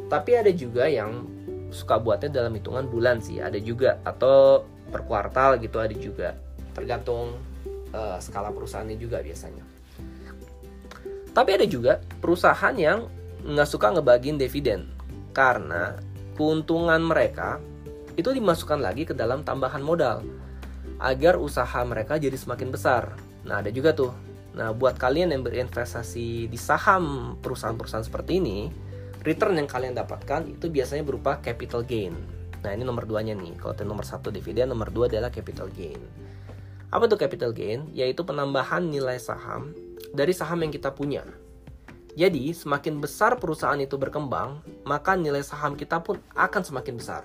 tapi 0.07 0.39
ada 0.39 0.51
juga 0.55 0.87
yang 0.87 1.27
suka 1.69 1.99
buatnya 1.99 2.43
dalam 2.43 2.53
hitungan 2.55 2.87
bulan 2.87 3.19
sih. 3.19 3.39
Ada 3.39 3.59
juga. 3.59 3.99
Atau 4.03 4.67
per 4.87 5.03
kuartal 5.03 5.59
gitu 5.59 5.77
ada 5.79 5.95
juga. 5.95 6.35
Tergantung 6.71 7.35
uh, 7.93 8.17
skala 8.21 8.51
perusahaannya 8.51 8.97
juga 8.99 9.19
biasanya. 9.23 9.63
Tapi 11.31 11.49
ada 11.53 11.69
juga 11.69 12.01
perusahaan 12.17 12.73
yang 12.73 13.05
nggak 13.45 13.69
suka 13.69 13.93
ngebagiin 13.93 14.41
dividen. 14.41 14.89
Karena 15.35 15.93
keuntungan 16.33 17.01
mereka 17.01 17.61
itu 18.17 18.33
dimasukkan 18.33 18.81
lagi 18.81 19.05
ke 19.05 19.13
dalam 19.13 19.45
tambahan 19.45 19.85
modal. 19.85 20.25
Agar 20.97 21.37
usaha 21.37 21.77
mereka 21.85 22.17
jadi 22.17 22.33
semakin 22.33 22.73
besar. 22.73 23.13
Nah, 23.45 23.61
ada 23.61 23.69
juga 23.69 23.93
tuh. 23.93 24.09
Nah, 24.57 24.73
buat 24.73 24.97
kalian 24.97 25.29
yang 25.29 25.45
berinvestasi 25.45 26.49
di 26.49 26.57
saham 26.57 27.37
perusahaan-perusahaan 27.45 28.09
seperti 28.09 28.41
ini, 28.41 28.73
return 29.27 29.59
yang 29.59 29.67
kalian 29.67 29.91
dapatkan 29.91 30.47
itu 30.47 30.71
biasanya 30.71 31.03
berupa 31.03 31.43
capital 31.43 31.83
gain. 31.83 32.15
Nah, 32.63 32.71
ini 32.71 32.87
nomor 32.87 33.03
duanya 33.03 33.35
nih. 33.35 33.59
Kalau 33.59 33.75
nomor 33.83 34.07
satu 34.07 34.31
dividen, 34.31 34.71
nomor 34.71 34.87
dua 34.87 35.11
adalah 35.11 35.27
capital 35.27 35.67
gain. 35.75 35.99
Apa 36.87 37.11
tuh 37.11 37.19
capital 37.19 37.51
gain? 37.51 37.91
Yaitu 37.91 38.23
penambahan 38.23 38.87
nilai 38.87 39.19
saham 39.19 39.75
dari 40.15 40.31
saham 40.31 40.63
yang 40.63 40.71
kita 40.71 40.95
punya. 40.95 41.27
Jadi, 42.17 42.49
semakin 42.49 42.97
besar 42.97 43.37
perusahaan 43.37 43.77
itu 43.77 43.93
berkembang, 43.99 44.63
maka 44.87 45.13
nilai 45.13 45.45
saham 45.45 45.77
kita 45.77 46.01
pun 46.01 46.17
akan 46.33 46.63
semakin 46.65 46.95
besar. 46.97 47.21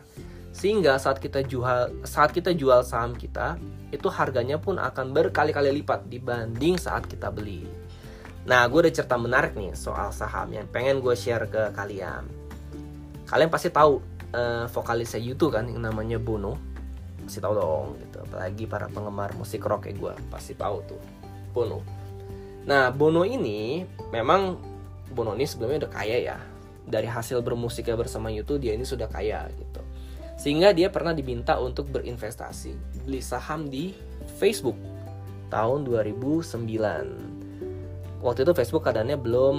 Sehingga 0.52 1.00
saat 1.00 1.16
kita 1.16 1.40
jual 1.40 2.04
saat 2.04 2.28
kita 2.36 2.52
jual 2.52 2.84
saham 2.84 3.16
kita, 3.16 3.56
itu 3.88 4.04
harganya 4.12 4.60
pun 4.60 4.76
akan 4.76 5.16
berkali-kali 5.16 5.80
lipat 5.80 6.12
dibanding 6.12 6.76
saat 6.76 7.08
kita 7.08 7.32
beli. 7.32 7.64
Nah, 8.42 8.66
gue 8.66 8.80
ada 8.82 8.90
cerita 8.90 9.14
menarik 9.14 9.54
nih 9.54 9.70
soal 9.78 10.10
saham 10.10 10.50
yang 10.50 10.66
pengen 10.66 10.98
gue 10.98 11.14
share 11.14 11.46
ke 11.46 11.70
kalian. 11.78 12.26
Kalian 13.30 13.50
pasti 13.50 13.70
tahu 13.70 14.02
uh, 14.34 14.66
vokalisnya 14.66 15.22
YouTube 15.22 15.54
kan 15.54 15.70
yang 15.70 15.86
namanya 15.86 16.18
Bono. 16.18 16.58
Pasti 17.22 17.38
tahu 17.38 17.54
dong 17.54 17.86
gitu. 18.02 18.18
Apalagi 18.26 18.66
para 18.66 18.90
penggemar 18.90 19.30
musik 19.38 19.62
rock 19.62 19.86
kayak 19.86 19.96
gue 20.02 20.14
pasti 20.26 20.58
tahu 20.58 20.82
tuh 20.90 20.98
Bono. 21.54 21.86
Nah, 22.66 22.90
Bono 22.90 23.22
ini 23.22 23.86
memang 24.10 24.58
Bono 25.14 25.38
ini 25.38 25.46
sebelumnya 25.46 25.86
udah 25.86 25.92
kaya 25.94 26.18
ya. 26.18 26.38
Dari 26.82 27.06
hasil 27.06 27.46
bermusiknya 27.46 27.94
bersama 27.94 28.26
YouTube 28.26 28.66
dia 28.66 28.74
ini 28.74 28.82
sudah 28.82 29.06
kaya 29.06 29.46
gitu. 29.54 29.80
Sehingga 30.34 30.74
dia 30.74 30.90
pernah 30.90 31.14
diminta 31.14 31.62
untuk 31.62 31.94
berinvestasi, 31.94 32.74
beli 33.06 33.22
saham 33.22 33.70
di 33.70 33.94
Facebook 34.42 34.74
tahun 35.46 35.86
2009. 35.86 37.31
Waktu 38.22 38.46
itu 38.46 38.52
Facebook 38.54 38.86
keadaannya 38.86 39.18
belum 39.18 39.56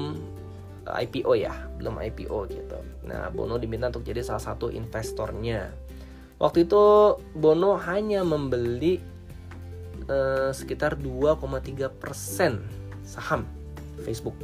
IPO 0.88 1.32
ya, 1.36 1.52
belum 1.80 1.99
IPO 1.99 2.38
gitu. 2.52 2.80
Nah, 3.08 3.28
Bono 3.32 3.60
diminta 3.60 3.91
untuk 3.91 4.08
jadi 4.08 4.23
salah 4.23 4.43
satu 4.43 4.71
investornya. 4.71 5.71
Waktu 6.39 6.67
itu 6.67 6.84
Bono 7.36 7.76
hanya 7.80 8.23
membeli 8.23 8.99
uh, 10.08 10.52
sekitar 10.52 10.99
2,3 10.99 11.91
persen 11.91 12.63
saham 13.04 13.47
Facebook 14.04 14.36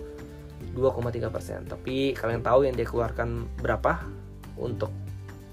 2,3 0.75 1.67
Tapi 1.67 2.13
kalian 2.13 2.43
tahu 2.45 2.67
yang 2.67 2.75
dia 2.77 2.87
keluarkan 2.87 3.47
berapa 3.59 4.03
untuk 4.55 4.91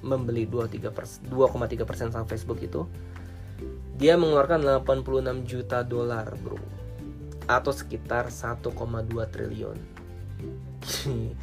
membeli 0.03 0.47
2,3 0.47 0.91
persen 1.87 2.07
saham 2.15 2.27
Facebook 2.29 2.63
itu? 2.63 2.87
Dia 3.97 4.21
mengeluarkan 4.21 4.61
86 4.85 5.49
juta 5.49 5.81
dolar, 5.81 6.29
bro, 6.45 6.61
atau 7.47 7.73
sekitar 7.73 8.31
1,2 8.31 8.63
triliun. 9.31 9.79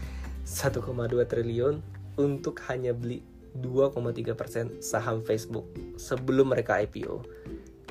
1,2 0.43 1.31
triliun 1.31 1.75
untuk 2.19 2.59
hanya 2.67 2.91
beli 2.93 3.23
2,3 3.57 4.33
persen 4.33 4.65
saham 4.83 5.23
Facebook 5.23 5.65
sebelum 5.95 6.51
mereka 6.51 6.81
IPO. 6.81 7.23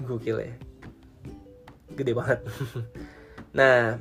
Gokil 0.02 0.38
ya, 0.42 0.54
gede 1.94 2.12
banget. 2.12 2.40
nah, 3.58 3.96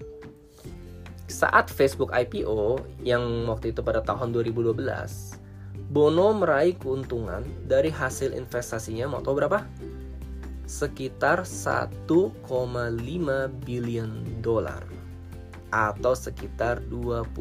saat 1.29 1.69
Facebook 1.71 2.11
IPO 2.11 2.81
yang 3.05 3.47
waktu 3.47 3.71
itu 3.71 3.85
pada 3.85 4.01
tahun 4.01 4.33
2012, 4.33 4.75
Bono 5.91 6.31
meraih 6.31 6.75
keuntungan 6.79 7.43
dari 7.67 7.91
hasil 7.91 8.31
investasinya 8.31 9.11
mau 9.11 9.21
tahu 9.23 9.43
berapa? 9.43 9.63
Sekitar 10.71 11.43
1,5 11.43 12.47
billion 13.67 14.11
dolar 14.39 14.79
atau 15.67 16.15
sekitar 16.15 16.79
21,3 16.87 17.35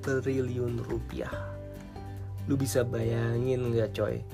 triliun 0.00 0.74
rupiah. 0.88 1.36
Lu 2.48 2.56
bisa 2.56 2.80
bayangin 2.80 3.76
nggak 3.76 3.92
coy? 3.92 4.24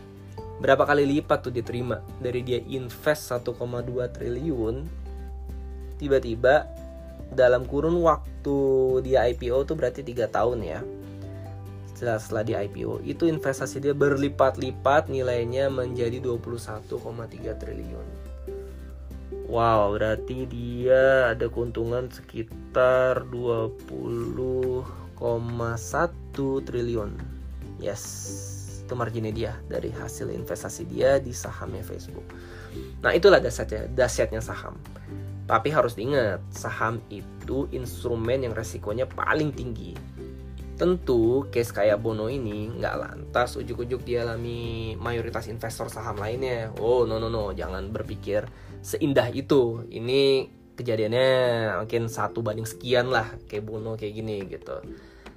Berapa 0.62 0.86
kali 0.86 1.18
lipat 1.18 1.50
tuh 1.50 1.54
diterima 1.54 1.98
dari 2.22 2.46
dia 2.46 2.62
invest 2.62 3.34
1,2 3.34 3.58
triliun 4.14 4.86
tiba-tiba 5.98 6.70
dalam 7.34 7.66
kurun 7.66 7.98
waktu 8.06 8.58
di 9.02 9.18
IPO 9.18 9.66
tuh 9.66 9.74
berarti 9.74 10.06
tiga 10.06 10.30
tahun 10.30 10.62
ya 10.62 11.01
setelah 12.02 12.18
setelah 12.18 12.42
di 12.42 12.58
IPO 12.58 13.06
itu 13.06 13.30
investasi 13.30 13.78
dia 13.78 13.94
berlipat-lipat 13.94 15.06
nilainya 15.06 15.70
menjadi 15.70 16.18
21,3 16.18 16.98
triliun. 17.62 18.06
Wow 19.46 19.94
berarti 19.94 20.50
dia 20.50 21.30
ada 21.30 21.46
keuntungan 21.46 22.10
sekitar 22.10 23.22
20,1 23.30 24.82
triliun. 26.66 27.14
Yes 27.78 28.02
itu 28.82 28.98
marginnya 28.98 29.30
dia 29.30 29.54
dari 29.70 29.94
hasil 29.94 30.26
investasi 30.26 30.90
dia 30.90 31.22
di 31.22 31.30
sahamnya 31.30 31.86
Facebook. 31.86 32.26
Nah 32.98 33.14
itulah 33.14 33.38
dasarnya 33.38 33.86
dasyatnya 33.94 34.42
saham. 34.42 34.74
Tapi 35.46 35.70
harus 35.70 35.94
diingat, 35.94 36.42
saham 36.50 36.98
itu 37.14 37.70
instrumen 37.70 38.42
yang 38.42 38.58
resikonya 38.58 39.06
paling 39.06 39.54
tinggi. 39.54 39.94
Tentu, 40.82 41.46
case 41.46 41.70
kayak 41.70 42.02
Bono 42.02 42.26
ini 42.26 42.66
nggak 42.74 42.96
lantas 42.98 43.54
ujuk-ujuk 43.54 44.02
dialami 44.02 44.98
mayoritas 44.98 45.46
investor 45.46 45.86
saham 45.86 46.18
lainnya. 46.18 46.74
Oh, 46.82 47.06
no, 47.06 47.22
no, 47.22 47.30
no. 47.30 47.54
Jangan 47.54 47.86
berpikir 47.94 48.50
seindah 48.82 49.30
itu. 49.30 49.86
Ini 49.86 50.50
kejadiannya 50.74 51.30
mungkin 51.86 52.10
satu 52.10 52.42
banding 52.42 52.66
sekian 52.66 53.14
lah 53.14 53.30
kayak 53.46 53.62
Bono 53.62 53.94
kayak 53.94 54.10
gini 54.10 54.42
gitu. 54.50 54.82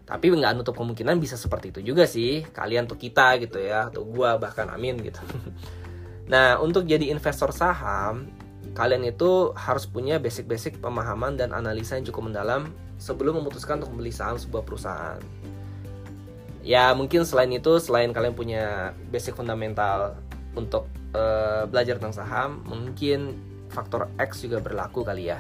Tapi 0.10 0.34
nggak 0.34 0.58
nutup 0.58 0.82
kemungkinan 0.82 1.22
bisa 1.22 1.38
seperti 1.38 1.70
itu 1.78 1.94
juga 1.94 2.10
sih. 2.10 2.42
Kalian 2.42 2.90
tuh 2.90 2.98
kita 2.98 3.38
gitu 3.38 3.62
ya, 3.62 3.94
atau 3.94 4.02
gua 4.02 4.42
bahkan 4.42 4.66
amin 4.74 4.98
gitu. 4.98 5.22
Nah, 6.26 6.58
untuk 6.58 6.90
jadi 6.90 7.14
investor 7.14 7.54
saham, 7.54 8.26
kalian 8.74 9.06
itu 9.06 9.54
harus 9.54 9.86
punya 9.86 10.18
basic-basic 10.18 10.82
pemahaman 10.82 11.38
dan 11.38 11.54
analisa 11.54 12.02
yang 12.02 12.10
cukup 12.10 12.34
mendalam 12.34 12.66
sebelum 12.98 13.38
memutuskan 13.44 13.78
untuk 13.78 13.94
membeli 13.94 14.10
saham 14.10 14.40
sebuah 14.40 14.66
perusahaan. 14.66 15.22
Ya 16.66 16.90
mungkin 16.98 17.22
selain 17.22 17.54
itu, 17.54 17.78
selain 17.78 18.10
kalian 18.10 18.34
punya 18.34 18.98
basic 19.14 19.38
fundamental 19.38 20.18
untuk 20.58 20.90
uh, 21.14 21.70
belajar 21.70 22.02
tentang 22.02 22.18
saham, 22.18 22.66
mungkin 22.66 23.38
faktor 23.70 24.10
X 24.18 24.42
juga 24.42 24.58
berlaku 24.66 25.06
kali 25.06 25.30
ya. 25.30 25.38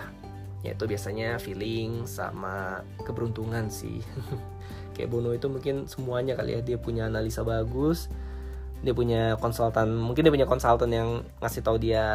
Yaitu 0.61 0.85
biasanya 0.85 1.41
feeling 1.41 2.05
sama 2.05 2.85
keberuntungan 3.01 3.73
sih. 3.73 4.05
Kayak 4.93 5.09
Bono 5.09 5.33
itu 5.33 5.49
mungkin 5.49 5.89
semuanya 5.89 6.37
kali 6.37 6.55
ya 6.55 6.61
dia 6.61 6.77
punya 6.77 7.09
analisa 7.09 7.41
bagus, 7.41 8.05
dia 8.85 8.93
punya 8.93 9.33
konsultan, 9.41 9.97
mungkin 9.97 10.29
dia 10.29 10.33
punya 10.33 10.45
konsultan 10.45 10.93
yang 10.93 11.09
ngasih 11.41 11.65
tahu 11.65 11.81
dia 11.81 12.05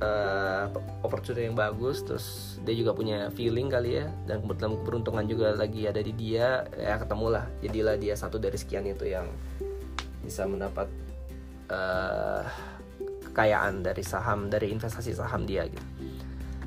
uh, 0.00 0.68
opportunity 1.04 1.48
yang 1.48 1.56
bagus 1.56 2.02
terus 2.04 2.58
dia 2.64 2.74
juga 2.76 2.92
punya 2.92 3.28
feeling 3.32 3.68
kali 3.70 4.02
ya. 4.02 4.06
Dan 4.28 4.44
kebetulan 4.44 4.72
keberuntungan 4.82 5.24
juga 5.28 5.46
lagi 5.56 5.88
ada 5.88 6.00
di 6.00 6.12
dia 6.12 6.64
ya 6.74 6.96
ketemulah. 7.00 7.46
Jadilah 7.64 7.96
dia 7.96 8.14
satu 8.16 8.36
dari 8.36 8.56
sekian 8.56 8.84
itu 8.88 9.08
yang 9.08 9.28
bisa 10.24 10.42
mendapat 10.44 10.90
uh, 11.70 12.42
kekayaan 13.30 13.84
dari 13.84 14.02
saham 14.02 14.48
dari 14.48 14.72
investasi 14.72 15.12
saham 15.14 15.44
dia 15.44 15.68
gitu. 15.68 15.84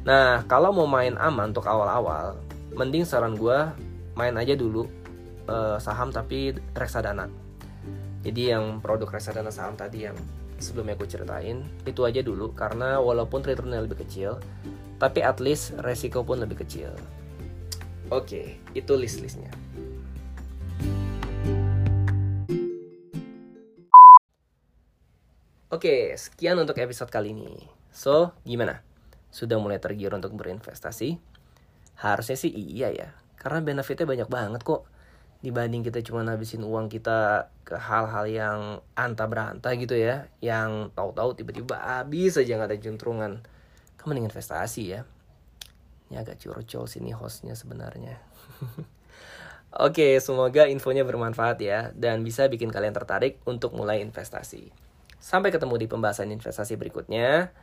Nah 0.05 0.47
kalau 0.47 0.71
mau 0.71 0.87
main 0.87 1.17
aman 1.19 1.51
untuk 1.51 1.67
awal-awal 1.67 2.39
mending 2.71 3.03
saran 3.03 3.35
gue 3.35 3.57
main 4.13 4.35
aja 4.37 4.53
dulu 4.55 4.85
uh, 5.49 5.75
saham 5.81 6.13
tapi 6.13 6.55
reksadana. 6.77 7.27
Jadi 8.19 8.51
yang 8.51 8.83
produk 8.83 9.09
reksadana 9.15 9.49
saham 9.49 9.73
tadi 9.79 10.07
yang 10.07 10.15
sebelumnya 10.61 10.95
gue 10.95 11.07
ceritain 11.07 11.65
itu 11.87 12.01
aja 12.05 12.21
dulu 12.23 12.51
karena 12.53 12.99
walaupun 12.99 13.43
returnnya 13.43 13.83
lebih 13.83 14.03
kecil 14.03 14.37
tapi 14.99 15.23
at 15.23 15.39
least 15.39 15.75
resiko 15.81 16.21
pun 16.21 16.43
lebih 16.43 16.61
kecil 16.61 16.91
oke 18.11 18.59
itu 18.75 18.93
list-listnya 18.93 19.51
Oke, 25.69 26.17
sekian 26.17 26.57
untuk 26.57 26.81
episode 26.81 27.13
kali 27.13 27.29
ini. 27.29 27.69
So, 27.93 28.33
gimana? 28.41 28.81
Sudah 29.29 29.61
mulai 29.61 29.77
tergiur 29.77 30.09
untuk 30.17 30.33
berinvestasi? 30.33 31.21
Harusnya 32.01 32.33
sih 32.33 32.49
iya 32.49 32.89
ya, 32.89 33.13
karena 33.37 33.61
benefitnya 33.61 34.09
banyak 34.09 34.29
banget 34.33 34.65
kok. 34.65 34.89
Dibanding 35.39 35.87
kita 35.87 36.03
cuma 36.03 36.27
habisin 36.27 36.67
uang 36.67 36.91
kita 36.91 37.47
ke 37.63 37.79
hal-hal 37.79 38.27
yang 38.27 38.59
anta 38.91 39.23
beranta 39.23 39.71
gitu 39.79 39.95
ya, 39.95 40.27
yang 40.43 40.91
tahu-tahu 40.91 41.31
tiba-tiba 41.39 41.79
habis 41.79 42.35
aja 42.35 42.59
nggak 42.59 42.75
ada 42.75 42.79
juntrungan. 42.79 43.39
Kamu 43.95 44.11
mending 44.11 44.27
investasi 44.27 44.99
ya. 44.99 45.07
Ini 46.11 46.19
agak 46.19 46.43
curcol 46.43 46.91
sini 46.91 47.15
hostnya 47.15 47.55
sebenarnya. 47.55 48.19
Oke, 49.85 50.19
semoga 50.19 50.67
infonya 50.67 51.07
bermanfaat 51.07 51.61
ya 51.63 51.95
dan 51.95 52.27
bisa 52.27 52.51
bikin 52.51 52.67
kalian 52.67 52.91
tertarik 52.91 53.39
untuk 53.47 53.71
mulai 53.79 54.03
investasi. 54.03 54.75
Sampai 55.23 55.55
ketemu 55.55 55.79
di 55.79 55.87
pembahasan 55.87 56.35
investasi 56.35 56.75
berikutnya. 56.75 57.55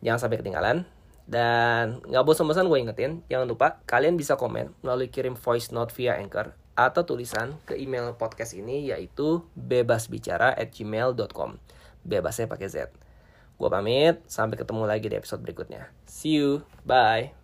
Jangan 0.00 0.20
sampai 0.22 0.40
ketinggalan. 0.40 0.88
Dan 1.28 2.00
nggak 2.08 2.24
bosan-bosan 2.24 2.72
gue 2.72 2.78
ingetin, 2.80 3.20
jangan 3.28 3.44
lupa 3.44 3.84
kalian 3.84 4.16
bisa 4.16 4.40
komen 4.40 4.72
melalui 4.80 5.12
kirim 5.12 5.36
voice 5.36 5.76
note 5.76 5.92
via 5.92 6.16
Anchor 6.16 6.56
atau 6.78 7.02
tulisan 7.02 7.58
ke 7.66 7.74
email 7.74 8.14
podcast 8.14 8.54
ini 8.54 8.86
yaitu 8.86 9.42
bebasbicara 9.58 10.54
at 10.54 10.70
gmail.com. 10.70 11.58
Bebasnya 12.06 12.46
pakai 12.46 12.70
Z. 12.70 12.94
Gue 13.58 13.66
pamit, 13.66 14.22
sampai 14.30 14.54
ketemu 14.54 14.86
lagi 14.86 15.10
di 15.10 15.18
episode 15.18 15.42
berikutnya. 15.42 15.90
See 16.06 16.38
you, 16.38 16.62
bye. 16.86 17.34